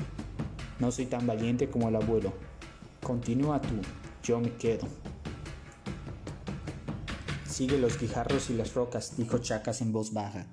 No 0.81 0.91
soy 0.91 1.07
tan 1.07 1.27
valiente 1.27 1.69
como 1.69 1.89
el 1.89 1.97
abuelo. 1.97 2.33
Continúa 3.07 3.61
tú, 3.61 3.77
yo 4.25 4.41
me 4.41 4.51
quedo. 4.57 4.89
Sigue 7.49 7.79
los 7.79 8.01
guijarros 8.01 8.51
y 8.51 8.55
las 8.55 8.75
rocas, 8.75 9.17
dijo 9.17 9.39
Chacas 9.39 9.81
en 9.81 9.93
voz 9.93 10.13
baja. 10.13 10.47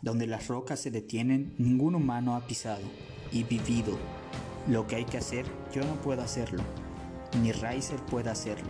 Donde 0.00 0.28
las 0.28 0.46
rocas 0.46 0.78
se 0.78 0.92
detienen, 0.92 1.56
ningún 1.58 1.96
humano 1.96 2.36
ha 2.36 2.46
pisado 2.46 2.84
y 3.32 3.42
vivido. 3.42 3.98
Lo 4.68 4.86
que 4.86 4.94
hay 4.94 5.04
que 5.04 5.18
hacer, 5.18 5.46
yo 5.74 5.82
no 5.82 6.00
puedo 6.00 6.22
hacerlo, 6.22 6.62
ni 7.42 7.50
Riser 7.50 7.98
puede 8.06 8.30
hacerlo. 8.30 8.68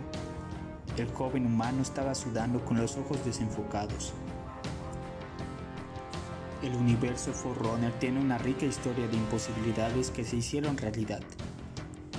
El 0.97 1.07
joven 1.11 1.45
humano 1.45 1.83
estaba 1.83 2.15
sudando 2.15 2.65
con 2.65 2.79
los 2.81 2.97
ojos 2.97 3.23
desenfocados. 3.23 4.13
El 6.63 6.73
universo 6.73 7.33
Forerunner 7.33 7.93
tiene 7.99 8.19
una 8.19 8.39
rica 8.39 8.65
historia 8.65 9.07
de 9.07 9.15
imposibilidades 9.15 10.09
que 10.09 10.23
se 10.23 10.37
hicieron 10.37 10.75
realidad. 10.75 11.21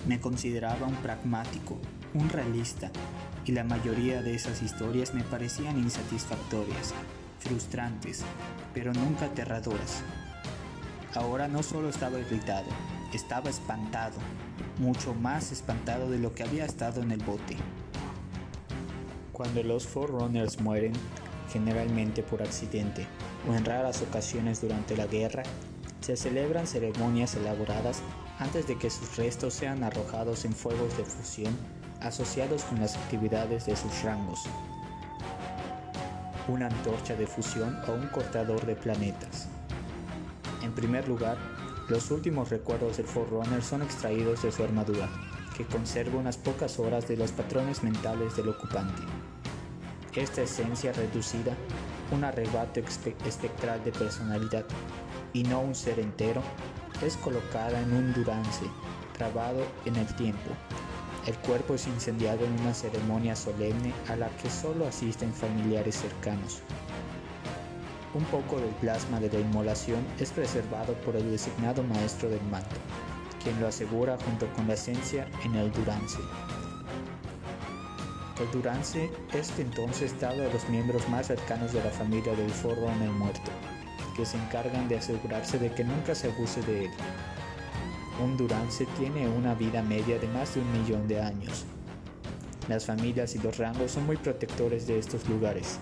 Me 0.06 0.20
consideraba 0.20 0.86
un 0.86 0.96
pragmático, 0.96 1.78
un 2.14 2.28
realista, 2.28 2.90
y 3.44 3.52
la 3.52 3.62
mayoría 3.62 4.20
de 4.22 4.34
esas 4.34 4.60
historias 4.62 5.14
me 5.14 5.22
parecían 5.22 5.78
insatisfactorias, 5.78 6.92
frustrantes, 7.38 8.22
pero 8.74 8.92
nunca 8.92 9.26
aterradoras. 9.26 10.02
Ahora 11.14 11.46
no 11.46 11.62
solo 11.62 11.88
estaba 11.88 12.18
irritado, 12.18 12.66
estaba 13.12 13.50
espantado, 13.50 14.16
mucho 14.78 15.14
más 15.14 15.52
espantado 15.52 16.10
de 16.10 16.18
lo 16.18 16.34
que 16.34 16.42
había 16.42 16.64
estado 16.64 17.02
en 17.02 17.12
el 17.12 17.22
bote. 17.22 17.56
Cuando 19.32 19.62
los 19.62 19.86
Forerunners 19.86 20.60
mueren, 20.60 20.92
generalmente 21.52 22.22
por 22.22 22.42
accidente 22.42 23.06
o 23.48 23.54
en 23.54 23.64
raras 23.64 24.02
ocasiones 24.02 24.60
durante 24.60 24.96
la 24.96 25.06
guerra, 25.06 25.42
se 26.00 26.16
celebran 26.16 26.66
ceremonias 26.66 27.34
elaboradas 27.36 28.02
antes 28.42 28.66
de 28.66 28.76
que 28.76 28.90
sus 28.90 29.16
restos 29.16 29.54
sean 29.54 29.84
arrojados 29.84 30.44
en 30.44 30.52
fuegos 30.52 30.96
de 30.96 31.04
fusión 31.04 31.56
asociados 32.00 32.64
con 32.64 32.80
las 32.80 32.96
actividades 32.96 33.66
de 33.66 33.76
sus 33.76 34.02
rangos. 34.02 34.40
Una 36.48 36.66
antorcha 36.66 37.14
de 37.14 37.28
fusión 37.28 37.78
o 37.86 37.92
un 37.92 38.08
cortador 38.08 38.66
de 38.66 38.74
planetas. 38.74 39.46
En 40.62 40.72
primer 40.72 41.06
lugar, 41.06 41.38
los 41.88 42.10
últimos 42.10 42.50
recuerdos 42.50 42.96
del 42.96 43.06
Forerunner 43.06 43.62
son 43.62 43.82
extraídos 43.82 44.42
de 44.42 44.50
su 44.50 44.64
armadura, 44.64 45.08
que 45.56 45.64
conserva 45.64 46.18
unas 46.18 46.36
pocas 46.36 46.80
horas 46.80 47.06
de 47.06 47.16
los 47.16 47.30
patrones 47.30 47.84
mentales 47.84 48.36
del 48.36 48.48
ocupante. 48.48 49.02
Esta 50.14 50.42
esencia 50.42 50.92
reducida, 50.92 51.56
un 52.10 52.24
arrebato 52.24 52.80
espectral 52.80 53.82
de 53.84 53.92
personalidad, 53.92 54.64
y 55.32 55.44
no 55.44 55.60
un 55.60 55.74
ser 55.74 56.00
entero, 56.00 56.42
es 57.02 57.16
colocada 57.16 57.80
en 57.80 57.92
un 57.92 58.12
durance, 58.14 58.64
grabado 59.18 59.64
en 59.84 59.96
el 59.96 60.06
tiempo, 60.16 60.50
el 61.26 61.38
cuerpo 61.38 61.74
es 61.74 61.86
incendiado 61.86 62.44
en 62.44 62.60
una 62.60 62.74
ceremonia 62.74 63.36
solemne 63.36 63.92
a 64.08 64.16
la 64.16 64.28
que 64.38 64.50
solo 64.50 64.88
asisten 64.88 65.32
familiares 65.32 65.94
cercanos. 66.00 66.62
Un 68.12 68.24
poco 68.24 68.58
del 68.58 68.74
plasma 68.80 69.20
de 69.20 69.30
la 69.30 69.38
inmolación 69.38 70.04
es 70.18 70.30
preservado 70.30 70.94
por 70.94 71.14
el 71.14 71.30
designado 71.30 71.84
maestro 71.84 72.28
del 72.28 72.42
manto, 72.50 72.74
quien 73.42 73.58
lo 73.60 73.68
asegura 73.68 74.18
junto 74.24 74.52
con 74.54 74.66
la 74.66 74.74
esencia 74.74 75.28
en 75.44 75.54
el 75.54 75.70
durance. 75.70 76.18
El 78.40 78.50
durance 78.50 79.08
es 79.32 79.56
entonces 79.60 80.18
dado 80.20 80.42
a 80.42 80.52
los 80.52 80.68
miembros 80.68 81.08
más 81.08 81.28
cercanos 81.28 81.72
de 81.72 81.84
la 81.84 81.90
familia 81.90 82.34
del 82.34 82.50
el 82.50 83.10
muerto, 83.12 83.50
que 84.12 84.26
se 84.26 84.36
encargan 84.36 84.88
de 84.88 84.98
asegurarse 84.98 85.58
de 85.58 85.72
que 85.72 85.84
nunca 85.84 86.14
se 86.14 86.30
abuse 86.30 86.62
de 86.62 86.86
él 86.86 86.90
un 88.20 88.36
Durance 88.36 88.86
tiene 88.98 89.28
una 89.28 89.54
vida 89.54 89.82
media 89.82 90.18
de 90.18 90.28
más 90.28 90.54
de 90.54 90.60
un 90.60 90.72
millón 90.72 91.08
de 91.08 91.20
años. 91.20 91.64
Las 92.68 92.86
familias 92.86 93.34
y 93.34 93.38
los 93.38 93.58
rangos 93.58 93.92
son 93.92 94.06
muy 94.06 94.16
protectores 94.16 94.86
de 94.86 94.98
estos 94.98 95.28
lugares. 95.28 95.78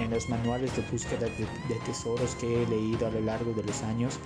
En 0.00 0.10
los 0.10 0.28
manuales 0.28 0.74
de 0.76 0.82
búsqueda 0.90 1.26
de, 1.26 1.74
tesoros 1.86 2.34
que 2.36 2.62
he 2.62 2.66
leído 2.66 3.06
a 3.06 3.10
lo 3.10 3.20
largo 3.20 3.52
de 3.52 3.62
los 3.62 3.82
años, 3.82 4.18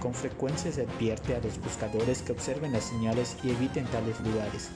con 0.00 0.14
frecuencia 0.14 0.72
se 0.72 0.82
advierte 0.82 1.34
a 1.36 1.40
los 1.40 1.58
buscadores 1.60 2.22
que 2.22 2.32
observen 2.32 2.72
las 2.72 2.84
señales 2.84 3.36
y 3.42 3.50
eviten 3.50 3.84
tales 3.86 4.18
lugares. 4.20 4.70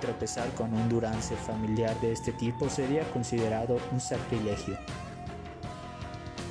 Tropezar 0.00 0.48
con 0.54 0.72
un 0.72 0.88
Durance 0.88 1.34
familiar 1.36 1.98
de 2.00 2.12
este 2.12 2.32
tipo 2.32 2.68
sería 2.68 3.10
considerado 3.12 3.78
un 3.92 4.00
sacrilegio. 4.00 4.78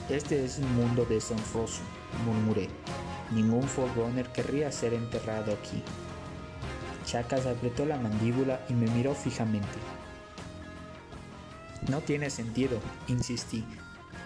Este 0.10 0.43
es 0.43 0.58
un 0.58 0.76
mundo 0.76 1.06
deshonroso, 1.06 1.82
murmuré. 2.26 2.67
Ningún 3.32 3.62
Forerunner 3.62 4.28
querría 4.30 4.72
ser 4.72 4.95
enterrado 4.95 5.54
aquí. 5.54 5.84
Chacas 7.06 7.45
apretó 7.45 7.86
la 7.86 7.95
mandíbula 7.95 8.65
y 8.69 8.74
me 8.74 8.89
miró 8.89 9.13
fijamente. 9.13 9.78
No 11.91 12.02
tiene 12.02 12.32
sentido, 12.32 12.80
insistí. 13.08 13.63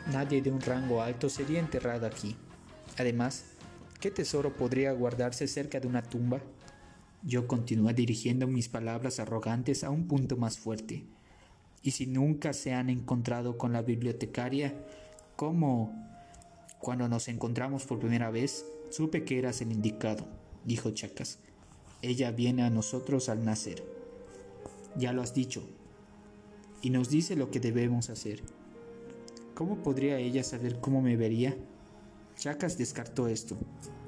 Nadie 0.09 0.41
de 0.41 0.51
un 0.51 0.61
rango 0.61 1.01
alto 1.01 1.27
sería 1.27 1.59
enterrado 1.59 2.07
aquí. 2.07 2.37
Además, 2.97 3.43
¿qué 3.99 4.09
tesoro 4.09 4.55
podría 4.55 4.93
guardarse 4.93 5.49
cerca 5.49 5.81
de 5.81 5.87
una 5.87 6.01
tumba? 6.01 6.39
Yo 7.23 7.45
continué 7.45 7.93
dirigiendo 7.93 8.47
mis 8.47 8.69
palabras 8.69 9.19
arrogantes 9.19 9.83
a 9.83 9.89
un 9.89 10.07
punto 10.07 10.37
más 10.37 10.57
fuerte. 10.57 11.03
¿Y 11.81 11.91
si 11.91 12.07
nunca 12.07 12.53
se 12.53 12.73
han 12.73 12.89
encontrado 12.89 13.57
con 13.57 13.73
la 13.73 13.81
bibliotecaria? 13.81 14.73
¿Cómo? 15.35 15.93
Cuando 16.79 17.07
nos 17.07 17.27
encontramos 17.27 17.85
por 17.85 17.99
primera 17.99 18.29
vez, 18.29 18.65
Supe 18.93 19.23
que 19.23 19.39
eras 19.39 19.59
el 19.59 19.71
indicado, 19.71 20.27
dijo 20.65 20.91
Chacas. 20.91 21.39
Ella 22.03 22.29
viene 22.29 22.61
a 22.61 22.69
nosotros 22.69 23.27
al 23.27 23.43
nacer. 23.43 23.83
Ya 24.95 25.13
lo 25.13 25.23
has 25.23 25.33
dicho. 25.33 25.67
Y 26.83 26.91
nos 26.91 27.09
dice 27.09 27.35
lo 27.35 27.49
que 27.49 27.59
debemos 27.59 28.11
hacer. 28.11 28.43
¿Cómo 29.55 29.77
podría 29.81 30.19
ella 30.19 30.43
saber 30.43 30.79
cómo 30.79 31.01
me 31.01 31.17
vería? 31.17 31.57
Chacas 32.37 32.77
descartó 32.77 33.27
esto. 33.27 33.57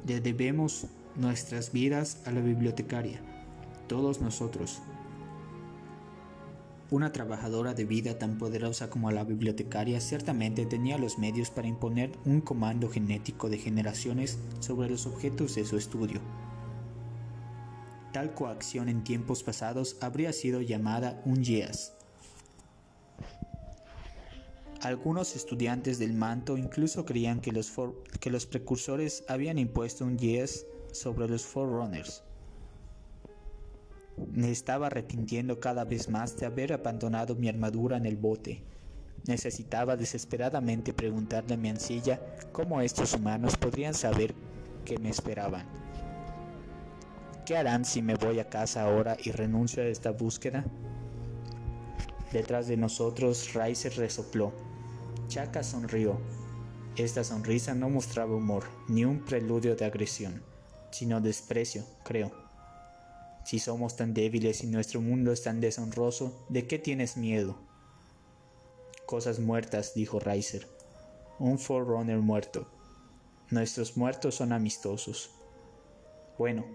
Le 0.05 0.21
debemos 0.21 0.85
nuestras 1.15 1.71
vidas 1.71 2.21
a 2.25 2.31
la 2.31 2.41
bibliotecaria. 2.41 3.19
Todos 3.87 4.21
nosotros. 4.21 4.83
Una 6.91 7.11
trabajadora 7.11 7.73
de 7.73 7.83
vida 7.83 8.19
tan 8.19 8.37
poderosa 8.37 8.91
como 8.91 9.09
la 9.09 9.23
bibliotecaria 9.23 9.99
ciertamente 9.99 10.67
tenía 10.67 10.99
los 10.99 11.17
medios 11.17 11.49
para 11.49 11.67
imponer 11.67 12.11
un 12.25 12.41
comando 12.41 12.89
genético 12.89 13.49
de 13.49 13.57
generaciones 13.57 14.37
sobre 14.59 14.89
los 14.89 15.07
objetos 15.07 15.55
de 15.55 15.65
su 15.65 15.77
estudio. 15.77 16.21
Tal 18.13 18.35
coacción 18.35 18.87
en 18.87 19.03
tiempos 19.03 19.41
pasados 19.41 19.97
habría 19.99 20.31
sido 20.31 20.61
llamada 20.61 21.19
un 21.25 21.43
yes. 21.43 21.91
Algunos 24.81 25.35
estudiantes 25.35 25.97
del 25.97 26.13
manto 26.13 26.55
incluso 26.55 27.03
creían 27.03 27.41
que 27.41 27.51
los, 27.51 27.73
que 28.19 28.29
los 28.29 28.45
precursores 28.45 29.23
habían 29.27 29.57
impuesto 29.57 30.05
un 30.05 30.19
yes 30.19 30.67
sobre 30.91 31.27
los 31.27 31.43
Forerunners. 31.43 32.21
Me 34.17 34.51
estaba 34.51 34.87
arrepintiendo 34.87 35.59
cada 35.59 35.83
vez 35.83 36.09
más 36.09 36.37
de 36.37 36.45
haber 36.45 36.73
abandonado 36.73 37.35
mi 37.35 37.49
armadura 37.49 37.97
en 37.97 38.05
el 38.05 38.15
bote. 38.15 38.63
Necesitaba 39.27 39.97
desesperadamente 39.97 40.93
preguntarle 40.93 41.55
a 41.55 41.57
mi 41.57 41.69
ancilla 41.69 42.21
cómo 42.51 42.81
estos 42.81 43.13
humanos 43.13 43.57
podrían 43.57 43.93
saber 43.93 44.33
que 44.85 44.99
me 44.99 45.09
esperaban. 45.09 45.65
¿Qué 47.45 47.57
harán 47.57 47.85
si 47.85 48.01
me 48.01 48.15
voy 48.15 48.39
a 48.39 48.49
casa 48.49 48.83
ahora 48.83 49.17
y 49.23 49.31
renuncio 49.31 49.83
a 49.83 49.87
esta 49.87 50.11
búsqueda? 50.11 50.63
Detrás 52.31 52.67
de 52.67 52.77
nosotros, 52.77 53.53
Riser 53.53 53.95
resopló. 53.97 54.51
Chaka 55.27 55.63
sonrió. 55.63 56.19
Esta 56.95 57.23
sonrisa 57.23 57.73
no 57.73 57.89
mostraba 57.89 58.35
humor, 58.35 58.63
ni 58.87 59.05
un 59.05 59.19
preludio 59.25 59.75
de 59.75 59.85
agresión, 59.85 60.41
sino 60.91 61.19
desprecio, 61.19 61.83
creo. 62.03 62.44
Si 63.45 63.59
somos 63.59 63.95
tan 63.95 64.15
débiles 64.15 64.63
y 64.63 64.67
nuestro 64.67 65.01
mundo 65.01 65.31
es 65.31 65.43
tan 65.43 65.61
deshonroso, 65.61 66.45
¿de 66.49 66.65
qué 66.65 66.79
tienes 66.79 67.15
miedo? 67.15 67.55
Cosas 69.05 69.39
muertas, 69.39 69.93
dijo 69.93 70.19
Riser. 70.19 70.67
Un 71.37 71.59
Forerunner 71.59 72.17
muerto. 72.17 72.67
Nuestros 73.51 73.97
muertos 73.97 74.33
son 74.33 74.51
amistosos. 74.51 75.29
Bueno, 76.39 76.65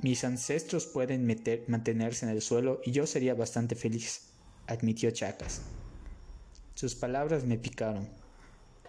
mis 0.00 0.24
ancestros 0.24 0.86
pueden 0.86 1.26
mantenerse 1.68 2.24
en 2.24 2.32
el 2.32 2.40
suelo 2.40 2.80
y 2.84 2.92
yo 2.92 3.06
sería 3.06 3.34
bastante 3.34 3.74
feliz, 3.74 4.22
admitió 4.66 5.10
Chacas. 5.10 5.60
Sus 6.74 6.94
palabras 6.94 7.44
me 7.44 7.58
picaron. 7.58 8.08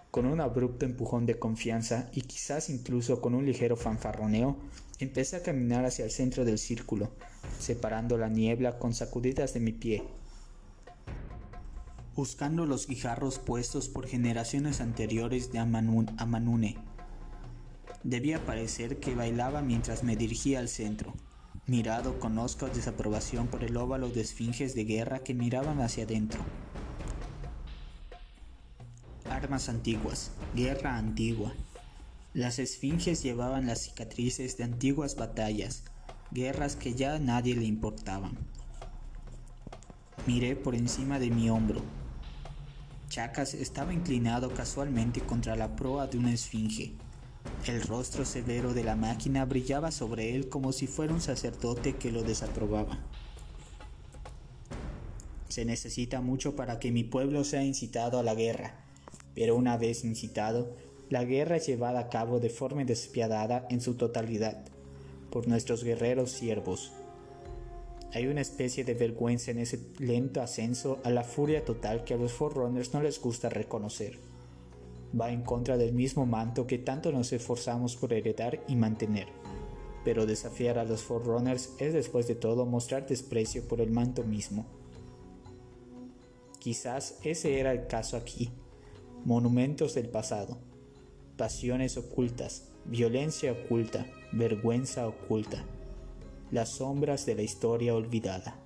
Con 0.09 0.25
un 0.25 0.39
abrupto 0.39 0.85
empujón 0.85 1.25
de 1.25 1.37
confianza 1.37 2.09
y 2.13 2.21
quizás 2.21 2.69
incluso 2.69 3.19
con 3.19 3.35
un 3.35 3.45
ligero 3.45 3.75
fanfarroneo, 3.75 4.55
empecé 4.99 5.35
a 5.35 5.43
caminar 5.43 5.85
hacia 5.85 6.05
el 6.05 6.11
centro 6.11 6.45
del 6.45 6.57
círculo, 6.57 7.11
separando 7.59 8.17
la 8.17 8.29
niebla 8.29 8.79
con 8.79 8.93
sacudidas 8.93 9.53
de 9.53 9.59
mi 9.59 9.73
pie. 9.73 10.03
Buscando 12.15 12.65
los 12.65 12.87
guijarros 12.87 13.39
puestos 13.39 13.89
por 13.89 14.07
generaciones 14.07 14.79
anteriores 14.79 15.51
de 15.51 15.59
Amanune. 15.59 16.77
Debía 18.03 18.45
parecer 18.45 18.99
que 18.99 19.15
bailaba 19.15 19.61
mientras 19.61 20.03
me 20.03 20.15
dirigía 20.15 20.59
al 20.59 20.69
centro, 20.69 21.13
mirado 21.67 22.19
con 22.19 22.37
osca 22.37 22.67
desaprobación 22.67 23.47
por 23.47 23.63
el 23.63 23.75
óvalo 23.75 24.09
de 24.09 24.21
esfinges 24.21 24.75
de 24.75 24.85
guerra 24.85 25.19
que 25.19 25.33
miraban 25.33 25.81
hacia 25.81 26.05
adentro 26.05 26.39
armas 29.45 29.69
antiguas, 29.69 30.31
guerra 30.55 30.97
antigua. 30.97 31.53
Las 32.35 32.59
esfinges 32.59 33.23
llevaban 33.23 33.65
las 33.65 33.83
cicatrices 33.83 34.57
de 34.57 34.65
antiguas 34.65 35.15
batallas, 35.15 35.83
guerras 36.31 36.75
que 36.75 36.93
ya 36.93 37.15
a 37.15 37.19
nadie 37.19 37.55
le 37.55 37.63
importaban. 37.63 38.37
Miré 40.27 40.57
por 40.57 40.75
encima 40.75 41.17
de 41.17 41.29
mi 41.29 41.49
hombro. 41.49 41.81
Chacas 43.07 43.53
estaba 43.53 43.93
inclinado 43.93 44.53
casualmente 44.53 45.21
contra 45.21 45.55
la 45.55 45.77
proa 45.77 46.07
de 46.07 46.17
una 46.17 46.33
esfinge. 46.33 46.91
El 47.67 47.81
rostro 47.81 48.25
severo 48.25 48.73
de 48.73 48.83
la 48.83 48.97
máquina 48.97 49.45
brillaba 49.45 49.91
sobre 49.91 50.35
él 50.35 50.49
como 50.49 50.73
si 50.73 50.87
fuera 50.87 51.13
un 51.13 51.21
sacerdote 51.21 51.95
que 51.95 52.11
lo 52.11 52.21
desaprobaba. 52.21 52.99
Se 55.47 55.63
necesita 55.63 56.19
mucho 56.19 56.57
para 56.57 56.79
que 56.79 56.91
mi 56.91 57.05
pueblo 57.05 57.45
sea 57.45 57.63
incitado 57.63 58.19
a 58.19 58.23
la 58.23 58.35
guerra, 58.35 58.83
pero 59.33 59.55
una 59.55 59.77
vez 59.77 60.03
incitado, 60.03 60.75
la 61.09 61.23
guerra 61.23 61.57
llevada 61.57 61.99
a 61.99 62.09
cabo 62.09 62.39
de 62.39 62.49
forma 62.49 62.83
despiadada 62.83 63.67
en 63.69 63.81
su 63.81 63.95
totalidad 63.95 64.65
por 65.29 65.47
nuestros 65.47 65.83
guerreros 65.83 66.31
siervos. 66.31 66.91
Hay 68.13 68.27
una 68.27 68.41
especie 68.41 68.83
de 68.83 68.93
vergüenza 68.93 69.51
en 69.51 69.59
ese 69.59 69.79
lento 69.99 70.41
ascenso 70.41 70.99
a 71.03 71.09
la 71.09 71.23
furia 71.23 71.65
total 71.65 72.03
que 72.05 72.13
a 72.13 72.17
los 72.17 72.31
Forerunners 72.31 72.93
no 72.93 73.01
les 73.01 73.19
gusta 73.19 73.49
reconocer. 73.49 74.17
Va 75.19 75.31
en 75.31 75.41
contra 75.41 75.77
del 75.77 75.93
mismo 75.93 76.25
manto 76.25 76.65
que 76.65 76.77
tanto 76.77 77.11
nos 77.11 77.33
esforzamos 77.33 77.95
por 77.97 78.13
heredar 78.13 78.63
y 78.67 78.75
mantener. 78.75 79.27
Pero 80.03 80.25
desafiar 80.25 80.79
a 80.79 80.85
los 80.85 81.01
Forerunners 81.03 81.71
es 81.79 81.93
después 81.93 82.27
de 82.27 82.35
todo 82.35 82.65
mostrar 82.65 83.05
desprecio 83.05 83.67
por 83.67 83.81
el 83.81 83.91
manto 83.91 84.23
mismo. 84.23 84.65
Quizás 86.59 87.19
ese 87.23 87.59
era 87.59 87.73
el 87.73 87.87
caso 87.87 88.17
aquí 88.17 88.51
monumentos 89.25 89.95
del 89.95 90.07
pasado, 90.07 90.57
pasiones 91.37 91.97
ocultas, 91.97 92.69
violencia 92.85 93.51
oculta, 93.51 94.05
vergüenza 94.31 95.07
oculta, 95.07 95.65
las 96.51 96.69
sombras 96.69 97.25
de 97.25 97.35
la 97.35 97.41
historia 97.41 97.93
olvidada. 97.93 98.59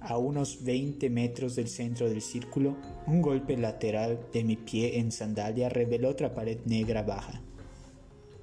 A 0.00 0.18
unos 0.18 0.64
20 0.64 1.10
metros 1.10 1.54
del 1.54 1.68
centro 1.68 2.08
del 2.08 2.22
círculo, 2.22 2.76
un 3.06 3.22
golpe 3.22 3.56
lateral 3.56 4.18
de 4.32 4.44
mi 4.44 4.56
pie 4.56 4.98
en 4.98 5.12
sandalia 5.12 5.68
reveló 5.68 6.08
otra 6.08 6.34
pared 6.34 6.58
negra 6.64 7.02
baja. 7.02 7.40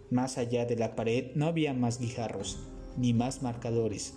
Más 0.09 0.37
allá 0.37 0.65
de 0.65 0.75
la 0.75 0.95
pared 0.95 1.31
no 1.35 1.47
había 1.47 1.73
más 1.73 1.99
guijarros, 1.99 2.59
ni 2.97 3.13
más 3.13 3.41
marcadores. 3.41 4.13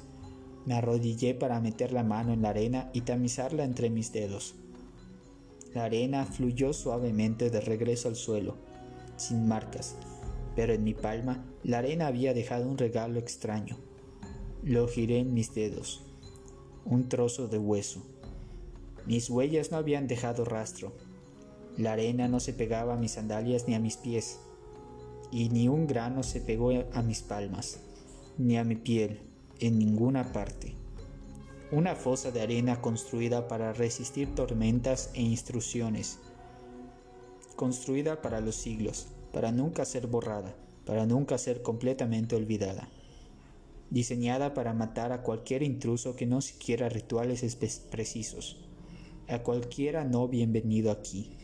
Me 0.66 0.74
arrodillé 0.74 1.34
para 1.34 1.60
meter 1.60 1.92
la 1.92 2.04
mano 2.04 2.32
en 2.32 2.42
la 2.42 2.50
arena 2.50 2.90
y 2.92 3.00
tamizarla 3.00 3.64
entre 3.64 3.90
mis 3.90 4.12
dedos. 4.12 4.54
La 5.74 5.84
arena 5.84 6.26
fluyó 6.26 6.74
suavemente 6.74 7.48
de 7.48 7.60
regreso 7.60 8.08
al 8.08 8.16
suelo, 8.16 8.56
sin 9.16 9.48
marcas, 9.48 9.96
pero 10.54 10.74
en 10.74 10.84
mi 10.84 10.92
palma 10.92 11.44
la 11.64 11.78
arena 11.78 12.08
había 12.08 12.34
dejado 12.34 12.68
un 12.68 12.76
regalo 12.76 13.18
extraño. 13.18 13.78
Lo 14.62 14.86
giré 14.86 15.20
en 15.20 15.32
mis 15.32 15.54
dedos, 15.54 16.02
un 16.84 17.08
trozo 17.08 17.48
de 17.48 17.58
hueso. 17.58 18.02
Mis 19.06 19.30
huellas 19.30 19.70
no 19.70 19.78
habían 19.78 20.06
dejado 20.06 20.44
rastro. 20.44 20.92
La 21.78 21.94
arena 21.94 22.28
no 22.28 22.38
se 22.38 22.52
pegaba 22.52 22.94
a 22.94 22.98
mis 22.98 23.12
sandalias 23.12 23.66
ni 23.66 23.74
a 23.74 23.80
mis 23.80 23.96
pies, 23.96 24.40
y 25.30 25.48
ni 25.48 25.68
un 25.68 25.86
grano 25.86 26.22
se 26.22 26.42
pegó 26.42 26.70
a 26.92 27.02
mis 27.02 27.22
palmas, 27.22 27.80
ni 28.36 28.58
a 28.58 28.64
mi 28.64 28.76
piel, 28.76 29.20
en 29.58 29.78
ninguna 29.78 30.32
parte 30.32 30.81
una 31.72 31.96
fosa 31.96 32.30
de 32.30 32.42
arena 32.42 32.82
construida 32.82 33.48
para 33.48 33.72
resistir 33.72 34.34
tormentas 34.34 35.10
e 35.14 35.22
instrucciones, 35.22 36.18
construida 37.56 38.20
para 38.20 38.42
los 38.42 38.56
siglos, 38.56 39.08
para 39.32 39.52
nunca 39.52 39.86
ser 39.86 40.06
borrada, 40.06 40.54
para 40.84 41.06
nunca 41.06 41.38
ser 41.38 41.62
completamente 41.62 42.36
olvidada, 42.36 42.90
diseñada 43.88 44.52
para 44.52 44.74
matar 44.74 45.12
a 45.12 45.22
cualquier 45.22 45.62
intruso 45.62 46.14
que 46.14 46.26
no 46.26 46.42
siquiera 46.42 46.90
rituales 46.90 47.56
precisos, 47.90 48.58
a 49.26 49.38
cualquiera 49.38 50.04
no 50.04 50.28
bienvenido 50.28 50.90
aquí. 50.90 51.38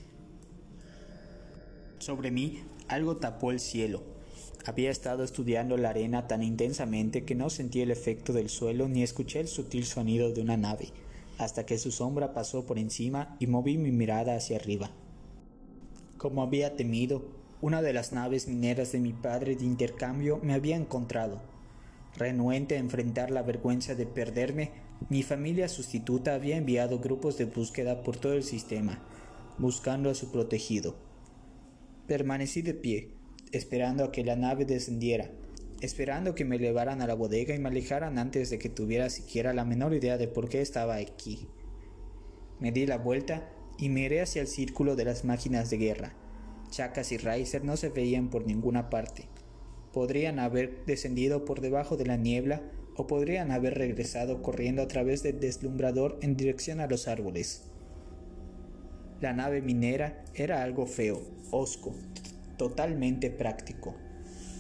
Sobre 2.01 2.31
mí 2.31 2.65
algo 2.89 3.17
tapó 3.17 3.51
el 3.51 3.61
cielo, 3.61 4.03
había 4.67 4.91
estado 4.91 5.25
estudiando 5.25 5.77
la 5.77 5.91
arena 5.91 6.27
tan 6.27 6.43
intensamente 6.43 7.25
que 7.25 7.35
no 7.35 7.51
sentí 7.51 7.81
el 7.81 7.91
efecto 7.91 8.33
del 8.33 8.49
suelo 8.49 8.89
ni 8.89 9.03
escuché 9.03 9.41
el 9.41 9.49
sutil 9.49 9.87
sonido 9.87 10.33
de 10.33 10.41
una 10.41 10.57
nave, 10.57 10.89
hasta 11.39 11.65
que 11.65 11.79
su 11.79 11.91
sombra 11.91 12.35
pasó 12.35 12.67
por 12.67 12.79
encima 12.79 13.37
y 13.39 13.47
moví 13.47 13.79
mi 13.79 13.93
mirada 13.93 14.35
hacia 14.35 14.57
arriba. 14.57 14.91
Como 16.17 16.43
había 16.43 16.77
temido, 16.77 17.23
una 17.61 17.83
de 17.83 17.93
las 17.93 18.13
naves 18.13 18.49
mineras 18.49 18.93
de 18.93 19.01
mi 19.01 19.13
padre 19.13 19.57
de 19.57 19.65
intercambio 19.65 20.39
me 20.43 20.55
había 20.55 20.77
encontrado. 20.77 21.41
Renuente 22.17 22.77
a 22.77 22.81
enfrentar 22.81 23.31
la 23.31 23.43
vergüenza 23.43 23.95
de 23.95 24.07
perderme, 24.07 24.73
mi 25.09 25.23
familia 25.23 25.69
sustituta 25.69 26.35
había 26.35 26.57
enviado 26.57 26.99
grupos 26.99 27.39
de 27.39 27.45
búsqueda 27.45 28.03
por 28.03 28.17
todo 28.17 28.33
el 28.33 28.43
sistema, 28.43 28.99
buscando 29.59 30.11
a 30.11 30.15
su 30.15 30.33
protegido. 30.33 30.97
Permanecí 32.07 32.63
de 32.63 32.75
pie, 32.75 33.11
esperando 33.53 34.05
a 34.05 34.13
que 34.13 34.25
la 34.25 34.37
nave 34.37 34.65
descendiera, 34.65 35.31
esperando 35.81 36.35
que 36.35 36.45
me 36.45 36.59
llevaran 36.59 37.03
a 37.03 37.07
la 37.07 37.15
bodega 37.15 37.55
y 37.55 37.59
me 37.59 37.69
alejaran 37.69 38.19
antes 38.19 38.51
de 38.51 38.59
que 38.59 38.69
tuviera 38.69 39.11
siquiera 39.11 39.53
la 39.53 39.65
menor 39.65 39.95
idea 39.95 40.19
de 40.19 40.29
por 40.29 40.49
qué 40.49 40.61
estaba 40.61 40.97
aquí. 40.97 41.49
Me 42.61 42.73
di 42.73 42.87
la 42.87 42.99
vuelta 42.99 43.49
y 43.79 43.89
miré 43.89 44.21
hacia 44.21 44.43
el 44.43 44.49
círculo 44.49 44.97
de 44.97 45.05
las 45.05 45.25
máquinas 45.25 45.71
de 45.71 45.79
guerra. 45.79 46.15
Chacas 46.71 47.13
y 47.13 47.17
Riser 47.17 47.65
no 47.65 47.77
se 47.77 47.89
veían 47.89 48.29
por 48.29 48.47
ninguna 48.47 48.91
parte. 48.91 49.29
podrían 49.93 50.39
haber 50.39 50.85
descendido 50.85 51.45
por 51.45 51.61
debajo 51.61 51.97
de 51.97 52.07
la 52.07 52.17
niebla 52.17 52.63
o 52.95 53.07
podrían 53.07 53.51
haber 53.51 53.75
regresado 53.75 54.43
corriendo 54.43 54.83
a 54.83 54.89
través 54.89 55.23
del 55.23 55.41
deslumbrador 55.41 56.19
en 56.21 56.37
dirección 56.37 56.81
a 56.81 56.87
los 56.87 57.09
árboles. 57.09 57.65
La 59.21 59.33
nave 59.33 59.63
minera 59.63 60.25
era 60.35 60.63
algo 60.63 60.87
feo, 60.87 61.23
hosco, 61.51 61.95
totalmente 62.59 63.31
práctico. 63.31 63.95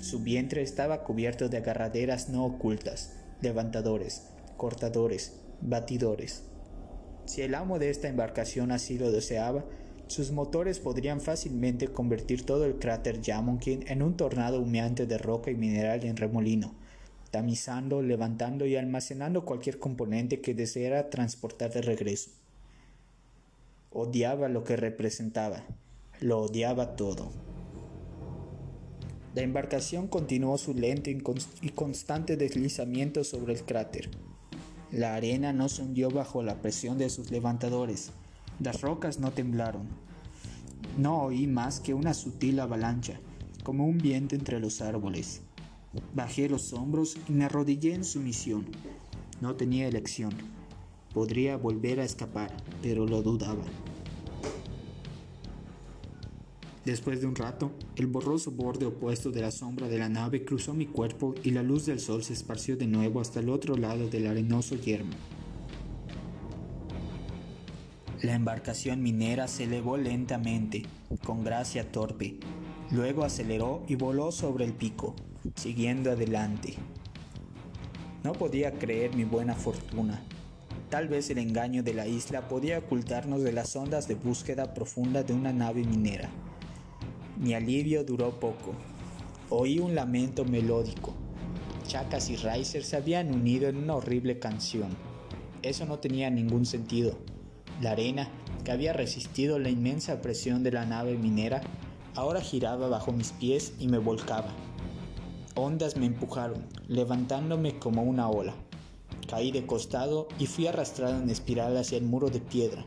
Su 0.00 0.20
vientre 0.20 0.62
estaba 0.62 1.04
cubierto 1.04 1.50
de 1.50 1.58
agarraderas 1.58 2.30
no 2.30 2.46
ocultas, 2.46 3.12
levantadores, 3.42 4.28
cortadores, 4.56 5.34
batidores. 5.60 6.44
Si 7.26 7.42
el 7.42 7.54
amo 7.54 7.78
de 7.78 7.90
esta 7.90 8.08
embarcación 8.08 8.70
así 8.70 8.98
lo 8.98 9.12
deseaba, 9.12 9.66
sus 10.06 10.32
motores 10.32 10.78
podrían 10.78 11.20
fácilmente 11.20 11.88
convertir 11.88 12.46
todo 12.46 12.64
el 12.64 12.78
cráter 12.78 13.20
Yamonkin 13.20 13.84
en 13.88 14.02
un 14.02 14.16
tornado 14.16 14.62
humeante 14.62 15.06
de 15.06 15.18
roca 15.18 15.50
y 15.50 15.54
mineral 15.54 16.04
en 16.04 16.16
remolino, 16.16 16.74
tamizando, 17.30 18.00
levantando 18.00 18.64
y 18.64 18.76
almacenando 18.76 19.44
cualquier 19.44 19.78
componente 19.78 20.40
que 20.40 20.54
deseara 20.54 21.10
transportar 21.10 21.72
de 21.72 21.82
regreso. 21.82 22.30
Odiaba 23.90 24.48
lo 24.48 24.64
que 24.64 24.76
representaba, 24.76 25.64
lo 26.20 26.40
odiaba 26.40 26.96
todo. 26.96 27.30
La 29.34 29.42
embarcación 29.42 30.08
continuó 30.08 30.56
su 30.58 30.74
lento 30.74 31.10
y 31.10 31.68
constante 31.70 32.36
deslizamiento 32.36 33.24
sobre 33.24 33.54
el 33.54 33.62
cráter. 33.62 34.10
La 34.90 35.14
arena 35.14 35.52
no 35.52 35.68
se 35.68 35.82
hundió 35.82 36.10
bajo 36.10 36.42
la 36.42 36.62
presión 36.62 36.96
de 36.96 37.10
sus 37.10 37.30
levantadores. 37.30 38.10
Las 38.58 38.80
rocas 38.80 39.18
no 39.18 39.30
temblaron. 39.30 39.86
No 40.96 41.22
oí 41.22 41.46
más 41.46 41.80
que 41.80 41.92
una 41.92 42.14
sutil 42.14 42.58
avalancha, 42.58 43.20
como 43.62 43.86
un 43.86 43.98
viento 43.98 44.34
entre 44.34 44.60
los 44.60 44.80
árboles. 44.80 45.42
Bajé 46.14 46.48
los 46.48 46.72
hombros 46.72 47.16
y 47.28 47.32
me 47.32 47.44
arrodillé 47.44 47.94
en 47.94 48.04
sumisión. 48.04 48.66
No 49.40 49.56
tenía 49.56 49.86
elección. 49.88 50.32
Podría 51.12 51.56
volver 51.56 52.00
a 52.00 52.04
escapar, 52.04 52.50
pero 52.82 53.06
lo 53.06 53.22
dudaba. 53.22 53.64
Después 56.88 57.20
de 57.20 57.26
un 57.26 57.36
rato, 57.36 57.70
el 57.96 58.06
borroso 58.06 58.50
borde 58.50 58.86
opuesto 58.86 59.30
de 59.30 59.42
la 59.42 59.50
sombra 59.50 59.88
de 59.88 59.98
la 59.98 60.08
nave 60.08 60.46
cruzó 60.46 60.72
mi 60.72 60.86
cuerpo 60.86 61.34
y 61.42 61.50
la 61.50 61.62
luz 61.62 61.84
del 61.84 62.00
sol 62.00 62.22
se 62.24 62.32
esparció 62.32 62.78
de 62.78 62.86
nuevo 62.86 63.20
hasta 63.20 63.40
el 63.40 63.50
otro 63.50 63.76
lado 63.76 64.08
del 64.08 64.26
arenoso 64.26 64.74
yermo. 64.74 65.12
La 68.22 68.34
embarcación 68.34 69.02
minera 69.02 69.48
se 69.48 69.64
elevó 69.64 69.98
lentamente, 69.98 70.84
con 71.26 71.44
gracia 71.44 71.92
torpe. 71.92 72.38
Luego 72.90 73.22
aceleró 73.22 73.82
y 73.86 73.94
voló 73.94 74.32
sobre 74.32 74.64
el 74.64 74.72
pico, 74.72 75.14
siguiendo 75.56 76.10
adelante. 76.10 76.72
No 78.24 78.32
podía 78.32 78.78
creer 78.78 79.14
mi 79.14 79.24
buena 79.24 79.54
fortuna. 79.54 80.22
Tal 80.88 81.08
vez 81.08 81.28
el 81.28 81.36
engaño 81.36 81.82
de 81.82 81.92
la 81.92 82.06
isla 82.06 82.48
podía 82.48 82.78
ocultarnos 82.78 83.42
de 83.42 83.52
las 83.52 83.76
ondas 83.76 84.08
de 84.08 84.14
búsqueda 84.14 84.72
profunda 84.72 85.22
de 85.22 85.34
una 85.34 85.52
nave 85.52 85.84
minera. 85.84 86.30
Mi 87.38 87.54
alivio 87.54 88.02
duró 88.02 88.40
poco. 88.40 88.72
Oí 89.48 89.78
un 89.78 89.94
lamento 89.94 90.44
melódico. 90.44 91.14
Chacas 91.86 92.30
y 92.30 92.36
Riser 92.36 92.82
se 92.82 92.96
habían 92.96 93.32
unido 93.32 93.68
en 93.68 93.76
una 93.76 93.94
horrible 93.94 94.40
canción. 94.40 94.88
Eso 95.62 95.86
no 95.86 96.00
tenía 96.00 96.30
ningún 96.30 96.66
sentido. 96.66 97.16
La 97.80 97.92
arena, 97.92 98.28
que 98.64 98.72
había 98.72 98.92
resistido 98.92 99.60
la 99.60 99.70
inmensa 99.70 100.20
presión 100.20 100.64
de 100.64 100.72
la 100.72 100.84
nave 100.84 101.16
minera, 101.16 101.60
ahora 102.16 102.40
giraba 102.40 102.88
bajo 102.88 103.12
mis 103.12 103.30
pies 103.30 103.72
y 103.78 103.86
me 103.86 103.98
volcaba. 103.98 104.52
Ondas 105.54 105.96
me 105.96 106.06
empujaron, 106.06 106.66
levantándome 106.88 107.78
como 107.78 108.02
una 108.02 108.28
ola. 108.28 108.54
Caí 109.28 109.52
de 109.52 109.64
costado 109.64 110.26
y 110.40 110.46
fui 110.46 110.66
arrastrado 110.66 111.22
en 111.22 111.30
espiral 111.30 111.76
hacia 111.76 111.98
el 111.98 112.04
muro 112.04 112.30
de 112.30 112.40
piedra. 112.40 112.84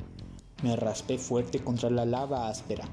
Me 0.62 0.76
raspé 0.76 1.18
fuerte 1.18 1.60
contra 1.60 1.90
la 1.90 2.06
lava 2.06 2.50
áspera. 2.50 2.84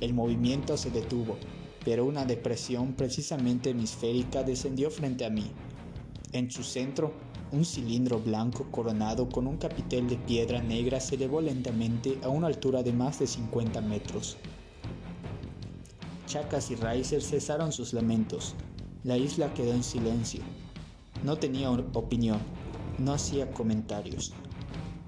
El 0.00 0.14
movimiento 0.14 0.76
se 0.76 0.90
detuvo, 0.90 1.36
pero 1.84 2.04
una 2.04 2.24
depresión 2.24 2.94
precisamente 2.94 3.70
hemisférica 3.70 4.42
descendió 4.42 4.90
frente 4.90 5.24
a 5.24 5.30
mí. 5.30 5.50
En 6.32 6.50
su 6.50 6.62
centro, 6.62 7.12
un 7.52 7.64
cilindro 7.64 8.20
blanco 8.20 8.66
coronado 8.70 9.28
con 9.28 9.46
un 9.46 9.56
capitel 9.56 10.08
de 10.08 10.16
piedra 10.16 10.62
negra 10.62 11.00
se 11.00 11.16
elevó 11.16 11.40
lentamente 11.40 12.18
a 12.22 12.28
una 12.28 12.46
altura 12.46 12.82
de 12.82 12.92
más 12.92 13.18
de 13.18 13.26
50 13.26 13.80
metros. 13.80 14.36
Chacas 16.26 16.70
y 16.70 16.76
Riser 16.76 17.22
cesaron 17.22 17.72
sus 17.72 17.92
lamentos. 17.92 18.54
La 19.02 19.16
isla 19.16 19.52
quedó 19.52 19.72
en 19.72 19.82
silencio. 19.82 20.42
No 21.24 21.36
tenía 21.36 21.70
opinión, 21.70 22.38
no 22.98 23.12
hacía 23.14 23.50
comentarios. 23.50 24.32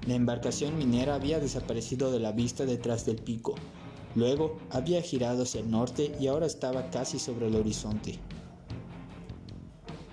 La 0.07 0.15
embarcación 0.15 0.77
minera 0.77 1.15
había 1.15 1.39
desaparecido 1.39 2.11
de 2.11 2.19
la 2.19 2.33
vista 2.33 2.67
detrás 2.67 3.07
del 3.07 3.17
pico. 3.17 3.55
Luego 4.15 4.59
había 4.71 5.01
girado 5.01 5.45
hacia 5.45 5.61
el 5.61 5.71
norte 5.71 6.15
y 6.21 6.27
ahora 6.27 6.47
estaba 6.47 6.91
casi 6.91 7.19
sobre 7.19 7.49
el 7.49 7.57
horizonte. 7.57 8.19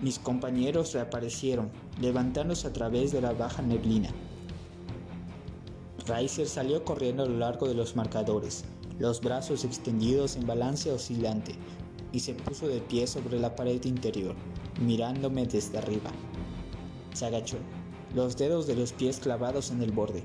Mis 0.01 0.17
compañeros 0.17 0.93
reaparecieron, 0.93 1.69
levantándose 1.99 2.67
a 2.67 2.73
través 2.73 3.11
de 3.11 3.19
la 3.21 3.33
baja 3.33 3.61
neblina. 3.61 4.09
Riser 6.07 6.47
salió 6.47 6.85
corriendo 6.85 7.23
a 7.23 7.25
lo 7.27 7.37
largo 7.37 7.67
de 7.67 7.73
los 7.73 7.97
marcadores, 7.97 8.63
los 8.97 9.19
brazos 9.19 9.65
extendidos 9.65 10.37
en 10.37 10.47
balance 10.47 10.91
oscilante, 10.91 11.55
y 12.13 12.21
se 12.21 12.33
puso 12.33 12.67
de 12.67 12.79
pie 12.79 13.05
sobre 13.07 13.39
la 13.39 13.55
pared 13.55 13.83
interior, 13.83 14.35
mirándome 14.81 15.45
desde 15.45 15.77
arriba. 15.77 16.09
Se 17.13 17.25
agachó, 17.25 17.57
los 18.15 18.37
dedos 18.37 18.65
de 18.65 18.75
los 18.75 18.93
pies 18.93 19.19
clavados 19.19 19.69
en 19.69 19.83
el 19.83 19.91
borde. 19.91 20.23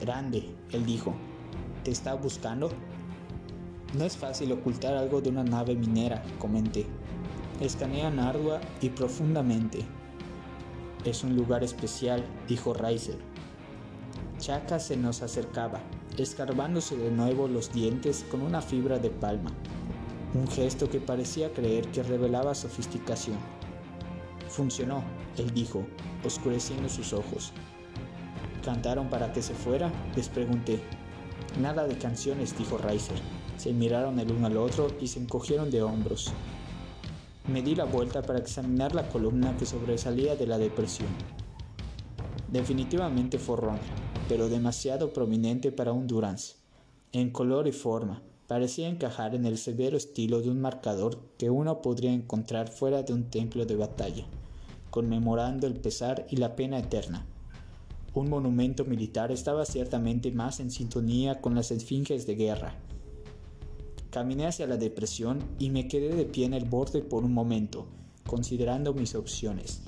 Grande, 0.00 0.54
él 0.72 0.86
dijo. 0.86 1.14
¿Te 1.86 1.92
está 1.92 2.14
buscando? 2.14 2.68
No 3.96 4.04
es 4.04 4.16
fácil 4.16 4.50
ocultar 4.50 4.94
algo 4.94 5.20
de 5.20 5.30
una 5.30 5.44
nave 5.44 5.76
minera, 5.76 6.20
comenté. 6.40 6.84
Escanean 7.60 8.18
ardua 8.18 8.60
y 8.80 8.88
profundamente. 8.88 9.84
Es 11.04 11.22
un 11.22 11.36
lugar 11.36 11.62
especial, 11.62 12.24
dijo 12.48 12.74
Riser. 12.74 13.18
Chaka 14.38 14.80
se 14.80 14.96
nos 14.96 15.22
acercaba, 15.22 15.78
escarbándose 16.18 16.96
de 16.96 17.12
nuevo 17.12 17.46
los 17.46 17.72
dientes 17.72 18.26
con 18.32 18.42
una 18.42 18.60
fibra 18.62 18.98
de 18.98 19.10
palma, 19.10 19.52
un 20.34 20.48
gesto 20.48 20.90
que 20.90 20.98
parecía 20.98 21.52
creer 21.52 21.86
que 21.92 22.02
revelaba 22.02 22.56
sofisticación. 22.56 23.38
Funcionó, 24.48 25.04
él 25.36 25.54
dijo, 25.54 25.86
oscureciendo 26.24 26.88
sus 26.88 27.12
ojos. 27.12 27.52
¿Cantaron 28.64 29.08
para 29.08 29.32
que 29.32 29.40
se 29.40 29.54
fuera? 29.54 29.92
Les 30.16 30.28
pregunté. 30.28 30.82
Nada 31.60 31.86
de 31.86 31.96
canciones, 31.96 32.56
dijo 32.58 32.76
Riser. 32.76 33.18
Se 33.56 33.72
miraron 33.72 34.18
el 34.20 34.30
uno 34.30 34.46
al 34.46 34.58
otro 34.58 34.88
y 35.00 35.06
se 35.06 35.20
encogieron 35.20 35.70
de 35.70 35.82
hombros. 35.82 36.30
Me 37.48 37.62
di 37.62 37.74
la 37.74 37.84
vuelta 37.84 38.20
para 38.20 38.38
examinar 38.38 38.94
la 38.94 39.08
columna 39.08 39.56
que 39.56 39.64
sobresalía 39.64 40.36
de 40.36 40.46
la 40.46 40.58
depresión. 40.58 41.08
Definitivamente 42.48 43.38
forrón, 43.38 43.78
pero 44.28 44.50
demasiado 44.50 45.14
prominente 45.14 45.72
para 45.72 45.92
un 45.92 46.06
Durance. 46.06 46.56
En 47.12 47.30
color 47.30 47.66
y 47.68 47.72
forma, 47.72 48.22
parecía 48.46 48.88
encajar 48.88 49.34
en 49.34 49.46
el 49.46 49.56
severo 49.56 49.96
estilo 49.96 50.42
de 50.42 50.50
un 50.50 50.60
marcador 50.60 51.18
que 51.38 51.48
uno 51.48 51.80
podría 51.80 52.12
encontrar 52.12 52.68
fuera 52.68 53.02
de 53.02 53.14
un 53.14 53.30
templo 53.30 53.64
de 53.64 53.76
batalla, 53.76 54.26
conmemorando 54.90 55.66
el 55.66 55.74
pesar 55.74 56.26
y 56.28 56.36
la 56.36 56.54
pena 56.54 56.78
eterna. 56.78 57.24
Un 58.16 58.30
monumento 58.30 58.84
militar 58.84 59.30
estaba 59.30 59.64
ciertamente 59.64 60.32
más 60.32 60.58
en 60.58 60.72
sintonía 60.72 61.40
con 61.40 61.54
las 61.54 61.70
esfinges 61.70 62.26
de 62.26 62.34
guerra. 62.34 62.74
Caminé 64.10 64.46
hacia 64.46 64.66
la 64.66 64.78
depresión 64.78 65.38
y 65.58 65.70
me 65.70 65.86
quedé 65.86 66.14
de 66.16 66.24
pie 66.24 66.46
en 66.46 66.54
el 66.54 66.64
borde 66.64 67.02
por 67.02 67.22
un 67.22 67.32
momento, 67.32 67.86
considerando 68.26 68.92
mis 68.94 69.14
opciones. 69.14 69.82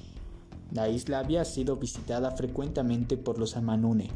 La 0.71 0.89
isla 0.89 1.21
había 1.21 1.45
sido 1.45 1.77
visitada 1.77 2.31
frecuentemente 2.33 3.17
por 3.17 3.39
los 3.39 3.57
Amanune, 3.57 4.11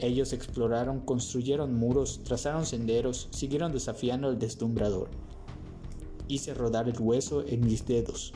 ellos 0.00 0.32
exploraron, 0.32 1.00
construyeron 1.00 1.74
muros, 1.74 2.20
trazaron 2.24 2.66
senderos, 2.66 3.28
siguieron 3.30 3.72
desafiando 3.72 4.28
el 4.28 4.38
deslumbrador. 4.38 5.08
Hice 6.26 6.52
rodar 6.52 6.88
el 6.88 7.00
hueso 7.00 7.42
en 7.46 7.64
mis 7.64 7.86
dedos. 7.86 8.32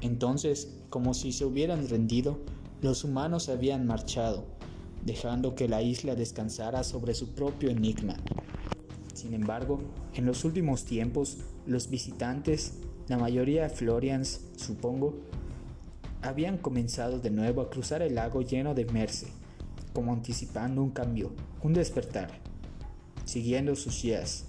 Entonces, 0.00 0.76
como 0.88 1.14
si 1.14 1.32
se 1.32 1.44
hubieran 1.44 1.88
rendido, 1.88 2.38
los 2.82 3.04
humanos 3.04 3.48
habían 3.48 3.86
marchado, 3.86 4.44
dejando 5.04 5.54
que 5.54 5.68
la 5.68 5.82
isla 5.82 6.14
descansara 6.14 6.82
sobre 6.84 7.14
su 7.14 7.34
propio 7.34 7.70
enigma. 7.70 8.16
Sin 9.14 9.34
embargo, 9.34 9.80
en 10.14 10.24
los 10.24 10.44
últimos 10.44 10.84
tiempos, 10.84 11.38
los 11.66 11.90
visitantes, 11.90 12.78
la 13.08 13.18
mayoría 13.18 13.68
Florians, 13.68 14.40
supongo, 14.56 15.14
habían 16.22 16.58
comenzado 16.58 17.18
de 17.18 17.30
nuevo 17.30 17.60
a 17.60 17.70
cruzar 17.70 18.02
el 18.02 18.14
lago 18.14 18.42
lleno 18.42 18.74
de 18.74 18.84
merce 18.86 19.28
como 19.92 20.12
anticipando 20.12 20.82
un 20.82 20.90
cambio, 20.90 21.32
un 21.62 21.72
despertar, 21.72 22.30
siguiendo 23.24 23.74
sus 23.74 24.04
ideas. 24.04 24.46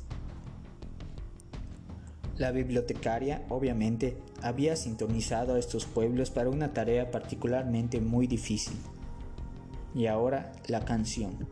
La 2.38 2.52
bibliotecaria, 2.52 3.46
obviamente, 3.50 4.18
había 4.42 4.76
sintonizado 4.76 5.56
a 5.56 5.60
estos 5.60 5.86
pueblos 5.86 6.32
para 6.32 6.50
una 6.50 6.74
tarea 6.74 7.12
particularmente 7.12 8.00
muy 8.00 8.28
difícil. 8.28 8.78
Y 9.94 10.08
ahora 10.08 10.52
la 10.68 10.86
canción. 10.86 11.48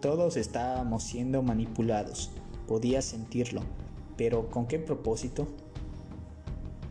Todos 0.00 0.36
estábamos 0.36 1.02
siendo 1.02 1.42
manipulados, 1.42 2.30
podía 2.66 3.02
sentirlo, 3.02 3.62
pero 4.16 4.48
¿con 4.48 4.66
qué 4.66 4.78
propósito? 4.78 5.48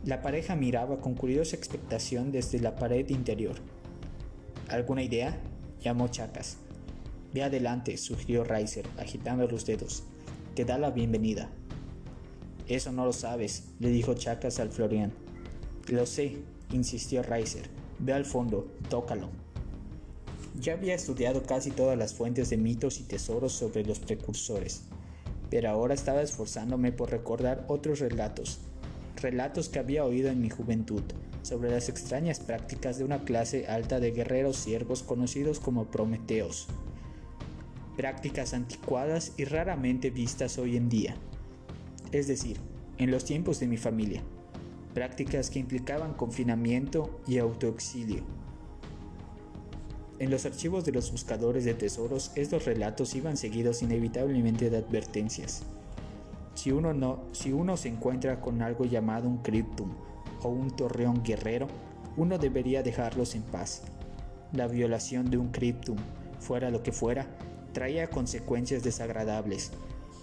La 0.05 0.21
pareja 0.21 0.55
miraba 0.55 1.01
con 1.01 1.15
curiosa 1.15 1.55
expectación 1.55 2.31
desde 2.31 2.59
la 2.59 2.75
pared 2.75 3.07
interior. 3.09 3.55
¿Alguna 4.69 5.03
idea? 5.03 5.37
llamó 5.81 6.07
Chacas. 6.07 6.57
Ve 7.33 7.43
adelante, 7.43 7.97
sugirió 7.97 8.43
Reiser, 8.43 8.85
agitando 8.97 9.47
los 9.47 9.65
dedos. 9.65 10.03
Te 10.55 10.65
da 10.65 10.77
la 10.77 10.91
bienvenida. 10.91 11.49
Eso 12.69 12.91
no 12.91 13.03
lo 13.03 13.13
sabes, 13.13 13.63
le 13.79 13.89
dijo 13.89 14.13
Chacas 14.13 14.59
al 14.59 14.69
Florian. 14.69 15.11
Lo 15.87 16.05
sé, 16.05 16.37
insistió 16.71 17.23
Reiser. 17.23 17.67
Ve 17.97 18.13
al 18.13 18.25
fondo, 18.25 18.67
tócalo. 18.89 19.29
Ya 20.61 20.73
había 20.73 20.93
estudiado 20.93 21.41
casi 21.41 21.71
todas 21.71 21.97
las 21.97 22.13
fuentes 22.13 22.51
de 22.51 22.57
mitos 22.57 22.99
y 22.99 23.03
tesoros 23.03 23.53
sobre 23.53 23.83
los 23.83 23.97
precursores, 23.97 24.83
pero 25.49 25.67
ahora 25.71 25.95
estaba 25.95 26.21
esforzándome 26.21 26.91
por 26.91 27.09
recordar 27.09 27.65
otros 27.67 28.01
relatos, 28.01 28.59
relatos 29.15 29.67
que 29.67 29.79
había 29.79 30.05
oído 30.05 30.29
en 30.29 30.39
mi 30.39 30.51
juventud, 30.51 31.01
sobre 31.41 31.71
las 31.71 31.89
extrañas 31.89 32.39
prácticas 32.39 32.99
de 32.99 33.03
una 33.03 33.23
clase 33.23 33.65
alta 33.65 33.99
de 33.99 34.11
guerreros 34.11 34.57
siervos 34.57 35.01
conocidos 35.01 35.59
como 35.59 35.85
prometeos. 35.85 36.67
Prácticas 37.97 38.53
anticuadas 38.53 39.31
y 39.37 39.45
raramente 39.45 40.11
vistas 40.11 40.59
hoy 40.59 40.77
en 40.77 40.87
día 40.87 41.15
es 42.11 42.27
decir, 42.27 42.57
en 42.97 43.11
los 43.11 43.25
tiempos 43.25 43.59
de 43.59 43.67
mi 43.67 43.77
familia, 43.77 44.21
prácticas 44.93 45.49
que 45.49 45.59
implicaban 45.59 46.13
confinamiento 46.13 47.21
y 47.27 47.37
autoexilio. 47.37 48.23
En 50.19 50.29
los 50.29 50.45
archivos 50.45 50.83
de 50.83 50.91
los 50.91 51.11
buscadores 51.11 51.63
de 51.63 51.73
tesoros, 51.73 52.31
estos 52.35 52.65
relatos 52.65 53.15
iban 53.15 53.37
seguidos 53.37 53.81
inevitablemente 53.81 54.69
de 54.69 54.77
advertencias. 54.77 55.63
Si 56.55 56.71
uno, 56.71 56.93
no, 56.93 57.23
si 57.31 57.53
uno 57.53 57.77
se 57.77 57.87
encuentra 57.87 58.41
con 58.41 58.61
algo 58.61 58.83
llamado 58.83 59.29
un 59.29 59.37
cryptum 59.37 59.91
o 60.41 60.49
un 60.49 60.75
torreón 60.75 61.23
guerrero, 61.23 61.67
uno 62.17 62.37
debería 62.37 62.83
dejarlos 62.83 63.33
en 63.35 63.43
paz. 63.43 63.83
La 64.51 64.67
violación 64.67 65.29
de 65.29 65.37
un 65.37 65.51
cryptum, 65.51 65.95
fuera 66.39 66.69
lo 66.69 66.83
que 66.83 66.91
fuera, 66.91 67.27
traía 67.71 68.09
consecuencias 68.09 68.83
desagradables, 68.83 69.71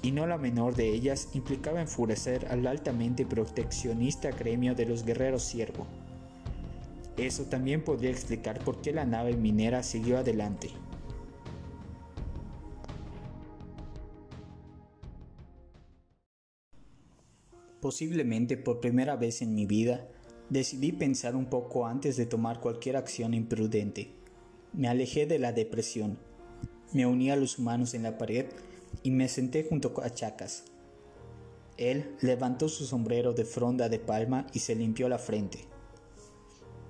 y 0.07 0.12
no 0.12 0.24
la 0.24 0.38
menor 0.38 0.76
de 0.76 0.88
ellas 0.88 1.30
implicaba 1.34 1.80
enfurecer 1.80 2.46
al 2.48 2.64
altamente 2.68 3.26
proteccionista 3.26 4.30
gremio 4.30 4.76
de 4.76 4.86
los 4.86 5.04
guerreros 5.04 5.42
siervo. 5.42 5.84
Eso 7.16 7.46
también 7.46 7.82
podría 7.82 8.11
explicar 8.11 8.61
por 8.61 8.80
qué 8.80 8.92
la 8.92 9.04
nave 9.04 9.36
minera 9.36 9.82
siguió 9.82 10.18
adelante. 10.18 10.70
Posiblemente 17.80 18.57
por 18.57 18.78
primera 18.78 19.16
vez 19.16 19.42
en 19.42 19.57
mi 19.57 19.66
vida, 19.66 20.07
decidí 20.50 20.92
pensar 20.92 21.34
un 21.34 21.46
poco 21.46 21.84
antes 21.84 22.16
de 22.16 22.26
tomar 22.26 22.61
cualquier 22.61 22.96
acción 22.96 23.34
imprudente. 23.34 24.12
Me 24.72 24.86
alejé 24.86 25.26
de 25.26 25.40
la 25.40 25.52
depresión. 25.52 26.16
Me 26.92 27.07
uní 27.07 27.32
a 27.32 27.36
los 27.36 27.59
humanos 27.59 27.92
en 27.94 28.04
la 28.04 28.18
pared 28.18 28.46
y 29.03 29.11
me 29.11 29.28
senté 29.28 29.64
junto 29.64 29.93
a 30.03 30.11
Chacas. 30.11 30.64
Él 31.76 32.16
levantó 32.20 32.68
su 32.68 32.84
sombrero 32.84 33.34
de 33.34 33.45
fronda 33.45 33.89
de 33.89 33.99
palma 33.99 34.47
y 34.53 34.61
se 34.61 34.74
limpió 34.74 35.09
la 35.09 35.18
frente. 35.18 35.66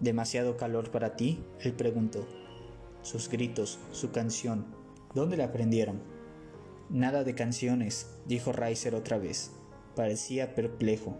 ¿Demasiado 0.00 0.56
calor 0.56 0.90
para 0.90 1.16
ti? 1.16 1.44
Él 1.60 1.72
preguntó. 1.72 2.26
Sus 3.02 3.28
gritos, 3.28 3.78
su 3.92 4.10
canción, 4.10 4.66
¿dónde 5.14 5.36
la 5.36 5.46
aprendieron? 5.46 6.00
Nada 6.88 7.24
de 7.24 7.34
canciones, 7.34 8.10
dijo 8.26 8.52
Reiser 8.52 8.94
otra 8.94 9.18
vez. 9.18 9.50
Parecía 9.94 10.54
perplejo. 10.54 11.16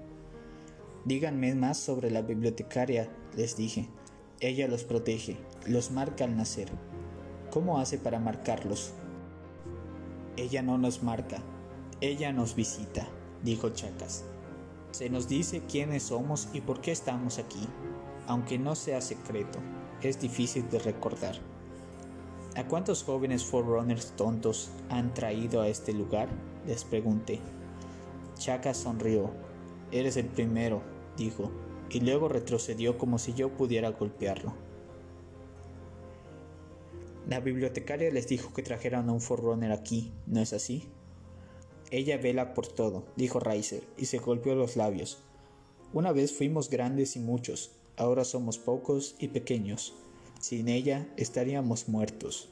Díganme 1.05 1.55
más 1.55 1.79
sobre 1.79 2.11
la 2.11 2.22
bibliotecaria, 2.22 3.09
les 3.37 3.57
dije. 3.57 3.89
Ella 4.41 4.68
los 4.68 4.85
protege, 4.85 5.37
los 5.66 5.91
marca 5.91 6.24
al 6.24 6.37
nacer. 6.37 6.68
¿Cómo 7.51 7.79
hace 7.79 7.99
para 7.99 8.20
marcarlos? 8.20 8.93
Ella 10.37 10.62
no 10.62 10.76
nos 10.76 11.03
marca, 11.03 11.39
ella 12.01 12.32
nos 12.32 12.55
visita, 12.55 13.07
dijo 13.43 13.70
Chacas. 13.70 14.24
Se 14.91 15.09
nos 15.09 15.28
dice 15.28 15.62
quiénes 15.62 16.05
somos 16.05 16.49
y 16.53 16.61
por 16.61 16.80
qué 16.80 16.93
estamos 16.93 17.39
aquí, 17.39 17.66
aunque 18.26 18.59
no 18.59 18.74
sea 18.74 19.01
secreto, 19.01 19.59
es 20.03 20.20
difícil 20.20 20.68
de 20.68 20.78
recordar. 20.78 21.37
¿A 22.55 22.64
cuántos 22.64 23.03
jóvenes 23.03 23.45
Forerunners 23.45 24.12
tontos 24.16 24.70
han 24.89 25.12
traído 25.14 25.62
a 25.62 25.68
este 25.68 25.93
lugar? 25.93 26.28
les 26.66 26.84
pregunté. 26.84 27.41
Chacas 28.39 28.76
sonrió. 28.76 29.30
Eres 29.93 30.16
el 30.16 30.26
primero, 30.26 30.82
dijo, 31.16 31.51
y 31.91 32.01
luego 32.01 32.28
retrocedió 32.28 32.99
como 32.99 33.18
si 33.18 33.34
yo 33.34 33.51
pudiera 33.51 33.91
golpearlo. 33.91 34.53
La 37.27 37.41
bibliotecaria 37.41 38.11
les 38.12 38.29
dijo 38.29 38.55
que 38.55 38.62
trajeran 38.62 39.09
a 39.09 39.12
un 39.12 39.20
Forerunner 39.20 39.72
aquí, 39.72 40.12
¿no 40.27 40.41
es 40.41 40.53
así? 40.53 40.85
Ella 41.91 42.18
vela 42.18 42.55
por 42.55 42.68
todo, 42.68 43.05
dijo 43.16 43.41
Reiser, 43.41 43.83
y 43.97 44.07
se 44.07 44.18
golpeó 44.18 44.55
los 44.55 44.77
labios. 44.77 45.18
Una 45.93 46.12
vez 46.12 46.33
fuimos 46.33 46.70
grandes 46.70 47.16
y 47.16 47.18
muchos, 47.18 47.72
ahora 47.97 48.24
somos 48.24 48.59
pocos 48.59 49.16
y 49.18 49.29
pequeños. 49.29 49.95
Sin 50.41 50.68
ella 50.68 51.09
estaríamos 51.16 51.89
muertos. 51.89 52.49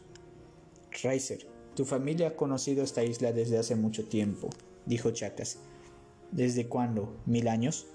Reiser, 1.03 1.47
tu 1.77 1.85
familia 1.85 2.29
ha 2.29 2.37
conocido 2.37 2.83
esta 2.83 3.05
isla 3.05 3.33
desde 3.33 3.59
hace 3.59 3.77
mucho 3.77 4.07
tiempo, 4.07 4.51
dijo 4.87 5.13
Chacas. 5.13 5.59
¿Desde 6.33 6.67
cuándo? 6.67 7.15
¿Mil 7.27 7.47
años? 7.47 7.87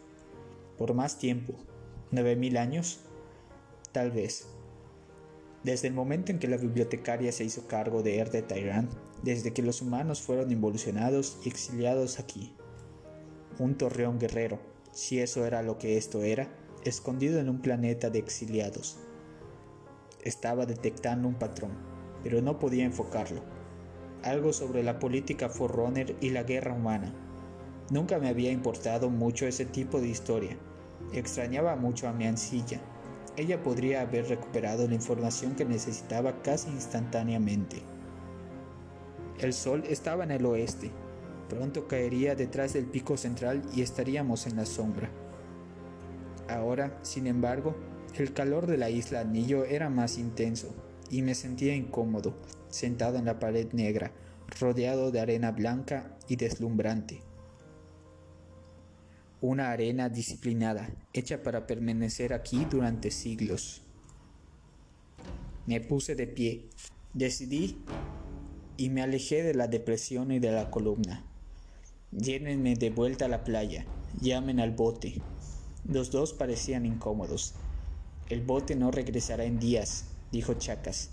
Por 0.77 0.93
más 0.93 1.17
tiempo. 1.17 1.55
¿Nueve 2.11 2.37
mil 2.37 2.55
años? 2.55 2.99
Tal 3.91 4.11
vez. 4.11 4.47
Desde 5.63 5.89
el 5.89 5.93
momento 5.93 6.31
en 6.31 6.39
que 6.39 6.47
la 6.47 6.57
bibliotecaria 6.57 7.31
se 7.31 7.43
hizo 7.43 7.67
cargo 7.67 8.01
de 8.01 8.17
Erde 8.17 8.41
Tyrant, 8.41 8.91
desde 9.23 9.51
que 9.51 9.61
los 9.61 9.81
humanos 9.81 10.21
fueron 10.21 10.51
involucionados 10.51 11.37
y 11.43 11.49
exiliados 11.49 12.19
aquí. 12.19 12.55
Un 13.59 13.75
torreón 13.75 14.19
guerrero, 14.19 14.59
si 14.91 15.19
eso 15.19 15.45
era 15.45 15.61
lo 15.61 15.77
que 15.77 15.97
esto 15.97 16.23
era, 16.23 16.47
escondido 16.85 17.39
en 17.39 17.49
un 17.49 17.61
planeta 17.61 18.09
de 18.09 18.19
exiliados. 18.19 18.97
Estaba 20.23 20.65
detectando 20.65 21.27
un 21.27 21.35
patrón, 21.35 21.71
pero 22.23 22.41
no 22.41 22.57
podía 22.57 22.85
enfocarlo. 22.85 23.41
Algo 24.23 24.53
sobre 24.53 24.83
la 24.83 24.99
política 24.99 25.49
Forerunner 25.49 26.15
y 26.21 26.29
la 26.29 26.43
guerra 26.43 26.73
humana. 26.73 27.13
Nunca 27.89 28.17
me 28.19 28.29
había 28.29 28.51
importado 28.51 29.09
mucho 29.09 29.45
ese 29.45 29.65
tipo 29.65 29.99
de 29.99 30.07
historia. 30.07 30.57
Extrañaba 31.13 31.75
mucho 31.75 32.07
a 32.07 32.13
mi 32.13 32.27
ancilla, 32.27 32.81
ella 33.39 33.63
podría 33.63 34.01
haber 34.01 34.27
recuperado 34.27 34.87
la 34.87 34.95
información 34.95 35.55
que 35.55 35.65
necesitaba 35.65 36.41
casi 36.41 36.69
instantáneamente. 36.69 37.77
El 39.39 39.53
sol 39.53 39.83
estaba 39.87 40.25
en 40.25 40.31
el 40.31 40.45
oeste. 40.45 40.91
Pronto 41.47 41.87
caería 41.87 42.35
detrás 42.35 42.73
del 42.73 42.85
pico 42.85 43.17
central 43.17 43.61
y 43.73 43.81
estaríamos 43.81 44.45
en 44.45 44.57
la 44.57 44.65
sombra. 44.65 45.09
Ahora, 46.49 46.97
sin 47.01 47.27
embargo, 47.27 47.75
el 48.15 48.33
calor 48.33 48.67
de 48.67 48.77
la 48.77 48.89
isla 48.89 49.21
Anillo 49.21 49.63
era 49.63 49.89
más 49.89 50.17
intenso 50.17 50.75
y 51.09 51.21
me 51.21 51.35
sentía 51.35 51.75
incómodo, 51.75 52.35
sentado 52.67 53.17
en 53.17 53.25
la 53.25 53.39
pared 53.39 53.71
negra, 53.71 54.11
rodeado 54.59 55.11
de 55.11 55.21
arena 55.21 55.51
blanca 55.51 56.17
y 56.27 56.35
deslumbrante 56.35 57.28
una 59.41 59.71
arena 59.71 60.09
disciplinada, 60.09 60.89
hecha 61.13 61.41
para 61.43 61.65
permanecer 61.65 62.33
aquí 62.33 62.65
durante 62.69 63.09
siglos. 63.09 63.81
Me 65.65 65.79
puse 65.79 66.15
de 66.15 66.27
pie, 66.27 66.65
decidí 67.13 67.77
y 68.75 68.89
me 68.89 69.01
alejé 69.01 69.43
de 69.43 69.53
la 69.53 69.67
depresión 69.67 70.31
y 70.31 70.39
de 70.39 70.51
la 70.51 70.69
columna. 70.69 71.23
Llénenme 72.11 72.75
de 72.75 72.89
vuelta 72.89 73.25
a 73.25 73.29
la 73.29 73.45
playa, 73.45 73.85
llamen 74.19 74.59
al 74.59 74.71
bote. 74.71 75.21
Los 75.87 76.11
dos 76.11 76.33
parecían 76.33 76.85
incómodos. 76.85 77.53
El 78.27 78.41
bote 78.41 78.75
no 78.75 78.91
regresará 78.91 79.45
en 79.45 79.59
días, 79.59 80.05
dijo 80.33 80.55
Chacas. 80.55 81.11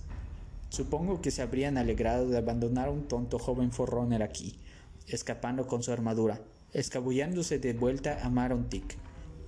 Supongo 0.69 1.21
que 1.21 1.31
se 1.31 1.43
habrían 1.43 1.79
alegrado 1.79 2.29
de 2.29 2.39
abandonar 2.39 2.89
a 2.89 2.91
un 2.91 3.07
tonto 3.07 3.39
joven 3.39 3.71
forroner 3.71 4.25
aquí, 4.25 4.59
escapando 5.07 5.69
con 5.69 5.85
su 5.85 5.93
armadura 5.93 6.41
escabullándose 6.77 7.59
de 7.59 7.73
vuelta 7.73 8.23
a 8.23 8.29
Marontic, 8.29 8.99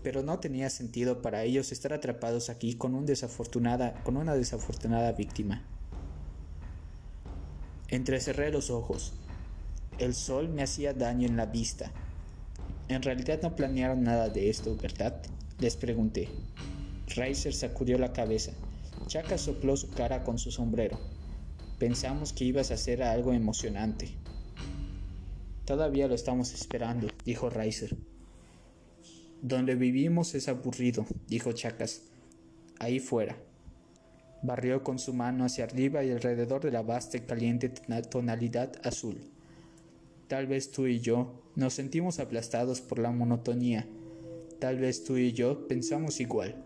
pero 0.02 0.22
no 0.22 0.40
tenía 0.40 0.70
sentido 0.70 1.20
para 1.20 1.44
ellos 1.44 1.72
estar 1.72 1.92
atrapados 1.92 2.48
aquí 2.48 2.74
con, 2.74 2.94
un 2.94 3.04
desafortunada, 3.04 4.02
con 4.02 4.16
una 4.16 4.34
desafortunada 4.34 5.12
víctima. 5.12 5.62
Entrecerré 7.88 8.50
los 8.50 8.70
ojos. 8.70 9.12
El 9.98 10.14
sol 10.14 10.48
me 10.48 10.62
hacía 10.62 10.94
daño 10.94 11.26
en 11.26 11.36
la 11.36 11.44
vista. 11.44 11.92
En 12.88 13.02
realidad 13.02 13.40
no 13.42 13.54
planearon 13.54 14.04
nada 14.04 14.30
de 14.30 14.48
esto, 14.48 14.74
¿verdad? 14.76 15.20
Les 15.58 15.76
pregunté. 15.76 16.30
Riser 17.08 17.52
sacudió 17.52 17.98
la 17.98 18.14
cabeza. 18.14 18.52
Chaka 19.06 19.36
sopló 19.36 19.76
su 19.76 19.90
cara 19.90 20.24
con 20.24 20.38
su 20.38 20.50
sombrero. 20.50 20.98
Pensamos 21.78 22.32
que 22.32 22.44
ibas 22.44 22.70
a 22.70 22.74
hacer 22.74 23.02
algo 23.02 23.34
emocionante. 23.34 24.17
Todavía 25.68 26.08
lo 26.08 26.14
estamos 26.14 26.54
esperando, 26.54 27.08
dijo 27.26 27.50
Riser. 27.50 27.94
Donde 29.42 29.74
vivimos 29.74 30.34
es 30.34 30.48
aburrido, 30.48 31.04
dijo 31.26 31.52
Chacas. 31.52 32.04
Ahí 32.78 33.00
fuera. 33.00 33.36
Barrió 34.42 34.82
con 34.82 34.98
su 34.98 35.12
mano 35.12 35.44
hacia 35.44 35.64
arriba 35.64 36.02
y 36.02 36.10
alrededor 36.10 36.62
de 36.62 36.70
la 36.70 36.80
vasta 36.80 37.18
y 37.18 37.20
caliente 37.20 37.68
tonalidad 38.08 38.72
azul. 38.82 39.20
Tal 40.26 40.46
vez 40.46 40.72
tú 40.72 40.86
y 40.86 41.00
yo 41.00 41.38
nos 41.54 41.74
sentimos 41.74 42.18
aplastados 42.18 42.80
por 42.80 42.98
la 42.98 43.10
monotonía. 43.10 43.86
Tal 44.60 44.78
vez 44.78 45.04
tú 45.04 45.18
y 45.18 45.34
yo 45.34 45.68
pensamos 45.68 46.18
igual. 46.18 46.64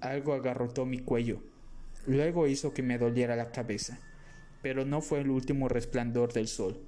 Algo 0.00 0.32
agarrotó 0.32 0.86
mi 0.86 1.00
cuello. 1.00 1.42
Luego 2.06 2.46
hizo 2.46 2.72
que 2.72 2.82
me 2.82 2.96
doliera 2.96 3.36
la 3.36 3.52
cabeza. 3.52 4.00
Pero 4.62 4.86
no 4.86 5.02
fue 5.02 5.20
el 5.20 5.28
último 5.28 5.68
resplandor 5.68 6.32
del 6.32 6.48
sol. 6.48 6.86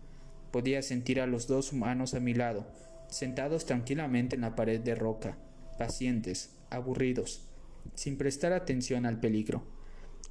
Podía 0.52 0.82
sentir 0.82 1.20
a 1.20 1.26
los 1.26 1.46
dos 1.46 1.72
humanos 1.72 2.14
a 2.14 2.20
mi 2.20 2.34
lado, 2.34 2.66
sentados 3.08 3.64
tranquilamente 3.66 4.36
en 4.36 4.42
la 4.42 4.54
pared 4.54 4.80
de 4.80 4.94
roca, 4.94 5.38
pacientes, 5.78 6.50
aburridos, 6.70 7.48
sin 7.94 8.18
prestar 8.18 8.52
atención 8.52 9.06
al 9.06 9.18
peligro, 9.18 9.64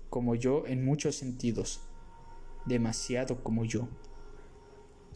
como 0.09 0.35
yo 0.35 0.65
en 0.67 0.85
muchos 0.85 1.15
sentidos, 1.15 1.81
demasiado 2.65 3.43
como 3.43 3.65
yo. 3.65 3.89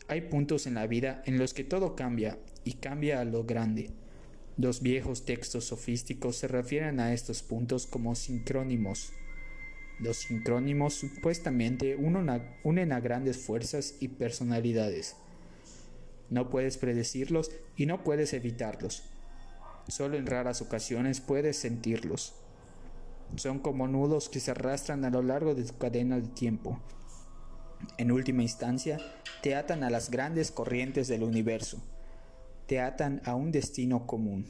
Hay 0.08 0.22
puntos 0.22 0.68
en 0.68 0.74
la 0.74 0.88
vida 0.88 1.22
en 1.26 1.38
los 1.38 1.54
que 1.54 1.64
todo 1.64 1.96
cambia 1.96 2.40
y 2.64 2.74
cambia 2.74 3.22
a 3.22 3.26
lo 3.26 3.46
grande. 3.46 3.92
Los 4.58 4.82
viejos 4.82 5.26
textos 5.26 5.66
sofísticos 5.66 6.38
se 6.38 6.48
refieren 6.48 7.00
a 7.00 7.14
estos 7.14 7.44
puntos 7.44 7.86
como 7.86 8.16
sincrónimos 8.16 9.14
los 10.00 10.18
sincrónimos 10.18 10.94
supuestamente 10.96 11.96
unen 11.96 12.92
a 12.92 13.00
grandes 13.00 13.38
fuerzas 13.38 13.96
y 14.00 14.10
personalidades. 14.10 15.16
No 16.30 16.50
puedes 16.50 16.78
predecirlos 16.78 17.52
y 17.78 17.86
no 17.86 18.04
puedes 18.04 18.34
evitarlos. 18.34 19.04
Solo 19.88 20.18
en 20.18 20.26
raras 20.26 20.62
ocasiones 20.62 21.22
puedes 21.22 21.58
sentirlos. 21.58 22.34
Son 23.38 23.60
como 23.60 23.88
nudos 23.88 24.28
que 24.28 24.40
se 24.40 24.52
arrastran 24.52 25.06
a 25.06 25.10
lo 25.10 25.22
largo 25.22 25.56
de 25.56 25.64
tu 25.64 25.78
cadena 25.78 26.20
de 26.20 26.28
tiempo. 26.28 26.80
En 27.98 28.12
última 28.12 28.42
instancia, 28.42 28.98
te 29.42 29.56
atan 29.56 29.84
a 29.84 29.90
las 29.90 30.10
grandes 30.10 30.52
corrientes 30.52 31.08
del 31.08 31.24
universo. 31.24 31.82
Te 32.68 32.82
atan 32.82 33.22
a 33.26 33.36
un 33.36 33.52
destino 33.52 34.08
común. 34.08 34.48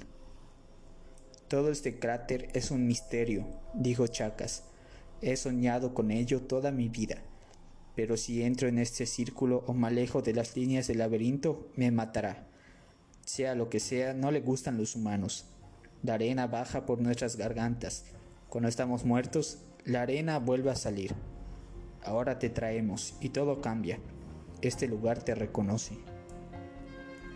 Todo 1.50 1.70
este 1.70 2.00
cráter 2.00 2.50
es 2.54 2.72
un 2.72 2.88
misterio, 2.88 3.46
dijo 3.74 4.08
Chacas 4.08 4.64
He 5.22 5.36
soñado 5.38 5.94
con 5.94 6.12
ello 6.12 6.42
toda 6.42 6.72
mi 6.72 6.90
vida, 6.90 7.18
pero 7.96 8.18
si 8.18 8.44
entro 8.44 8.68
en 8.68 8.78
este 8.80 9.06
círculo 9.06 9.64
o 9.68 9.74
me 9.74 9.88
alejo 9.88 10.22
de 10.22 10.34
las 10.34 10.56
líneas 10.56 10.88
del 10.88 10.98
laberinto, 11.00 11.70
me 11.76 11.90
matará. 11.92 12.48
Sea 13.26 13.56
lo 13.56 13.70
que 13.70 13.80
sea, 13.80 14.14
no 14.14 14.32
le 14.32 14.42
gustan 14.42 14.78
los 14.78 14.96
humanos. 14.96 15.46
La 16.04 16.16
arena 16.16 16.48
baja 16.48 16.86
por 16.86 17.02
nuestras 17.02 17.38
gargantas. 17.38 18.06
Cuando 18.50 18.68
estamos 18.68 19.06
muertos, 19.06 19.60
la 19.86 20.02
arena 20.02 20.38
vuelve 20.40 20.70
a 20.70 20.76
salir. 20.76 21.16
Ahora 22.04 22.38
te 22.38 22.50
traemos 22.50 23.16
y 23.22 23.30
todo 23.30 23.62
cambia. 23.62 24.00
Este 24.62 24.88
lugar 24.88 25.24
te 25.24 25.34
reconoce. 25.34 25.98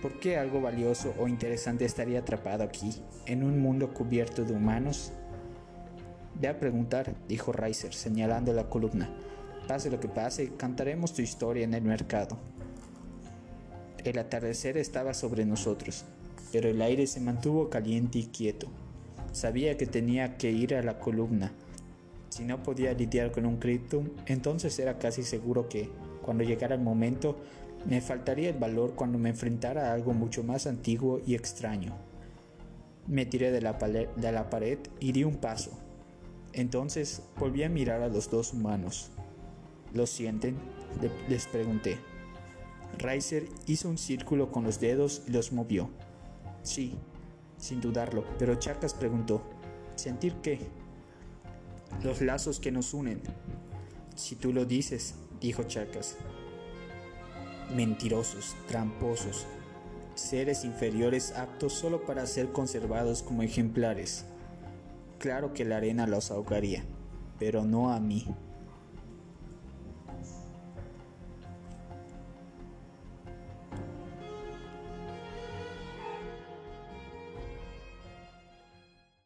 ¿Por 0.01 0.19
qué 0.19 0.37
algo 0.37 0.61
valioso 0.61 1.13
o 1.19 1.27
interesante 1.27 1.85
estaría 1.85 2.19
atrapado 2.19 2.63
aquí, 2.63 2.91
en 3.25 3.43
un 3.43 3.59
mundo 3.59 3.93
cubierto 3.93 4.45
de 4.45 4.53
humanos? 4.53 5.11
Ve 6.39 6.47
a 6.47 6.57
preguntar, 6.57 7.15
dijo 7.27 7.51
Riser, 7.51 7.93
señalando 7.93 8.53
la 8.53 8.69
columna. 8.69 9.09
Pase 9.67 9.91
lo 9.91 9.99
que 9.99 10.07
pase, 10.07 10.53
cantaremos 10.55 11.13
tu 11.13 11.21
historia 11.21 11.65
en 11.65 11.73
el 11.73 11.81
mercado. 11.81 12.37
El 14.05 14.17
atardecer 14.17 14.77
estaba 14.77 15.13
sobre 15.13 15.45
nosotros, 15.45 16.05
pero 16.53 16.69
el 16.69 16.81
aire 16.81 17.07
se 17.07 17.19
mantuvo 17.19 17.69
caliente 17.69 18.19
y 18.19 18.27
quieto. 18.27 18.67
Sabía 19.33 19.75
que 19.75 19.85
tenía 19.85 20.37
que 20.37 20.49
ir 20.49 20.75
a 20.75 20.81
la 20.81 20.97
columna. 20.97 21.51
Si 22.29 22.45
no 22.45 22.63
podía 22.63 22.93
lidiar 22.93 23.33
con 23.33 23.45
un 23.45 23.57
criptum, 23.57 24.09
entonces 24.25 24.79
era 24.79 24.97
casi 24.97 25.23
seguro 25.23 25.67
que, 25.67 25.89
cuando 26.21 26.45
llegara 26.45 26.75
el 26.75 26.81
momento, 26.81 27.35
me 27.85 27.99
faltaría 27.99 28.49
el 28.49 28.57
valor 28.57 28.93
cuando 28.95 29.17
me 29.17 29.29
enfrentara 29.29 29.89
a 29.89 29.93
algo 29.93 30.13
mucho 30.13 30.41
más 30.43 30.67
antiguo 30.67 31.19
y 31.25 31.35
extraño. 31.35 31.97
Me 33.07 33.25
tiré 33.25 33.51
de 33.51 33.61
la, 33.61 33.73
de 33.73 34.31
la 34.31 34.49
pared 34.49 34.79
y 34.99 35.11
di 35.11 35.23
un 35.25 35.35
paso, 35.35 35.77
entonces 36.53 37.23
volví 37.37 37.63
a 37.63 37.69
mirar 37.69 38.01
a 38.01 38.07
los 38.07 38.29
dos 38.29 38.53
humanos. 38.53 39.11
¿Lo 39.93 40.05
sienten? 40.05 40.57
les 41.27 41.47
pregunté. 41.47 41.97
Riser 42.97 43.47
hizo 43.67 43.89
un 43.89 43.97
círculo 43.97 44.51
con 44.51 44.63
los 44.63 44.79
dedos 44.79 45.21
y 45.27 45.31
los 45.31 45.51
movió. 45.51 45.89
Sí, 46.63 46.95
sin 47.57 47.81
dudarlo, 47.81 48.25
pero 48.37 48.55
Chacas 48.55 48.93
preguntó, 48.93 49.41
¿sentir 49.95 50.33
qué? 50.41 50.59
Los 52.03 52.21
lazos 52.21 52.59
que 52.59 52.71
nos 52.71 52.93
unen. 52.93 53.21
Si 54.15 54.35
tú 54.35 54.51
lo 54.51 54.65
dices, 54.65 55.15
dijo 55.39 55.63
Chacas. 55.63 56.17
Mentirosos, 57.75 58.55
tramposos, 58.67 59.45
seres 60.15 60.65
inferiores 60.65 61.31
aptos 61.31 61.73
solo 61.73 62.05
para 62.05 62.25
ser 62.25 62.51
conservados 62.51 63.23
como 63.23 63.43
ejemplares. 63.43 64.25
Claro 65.19 65.53
que 65.53 65.65
la 65.65 65.75
arena 65.77 66.07
los 66.07 66.31
ahogaría, 66.31 66.85
pero 67.39 67.65
no 67.65 67.91
a 67.91 67.99
mí. 67.99 68.25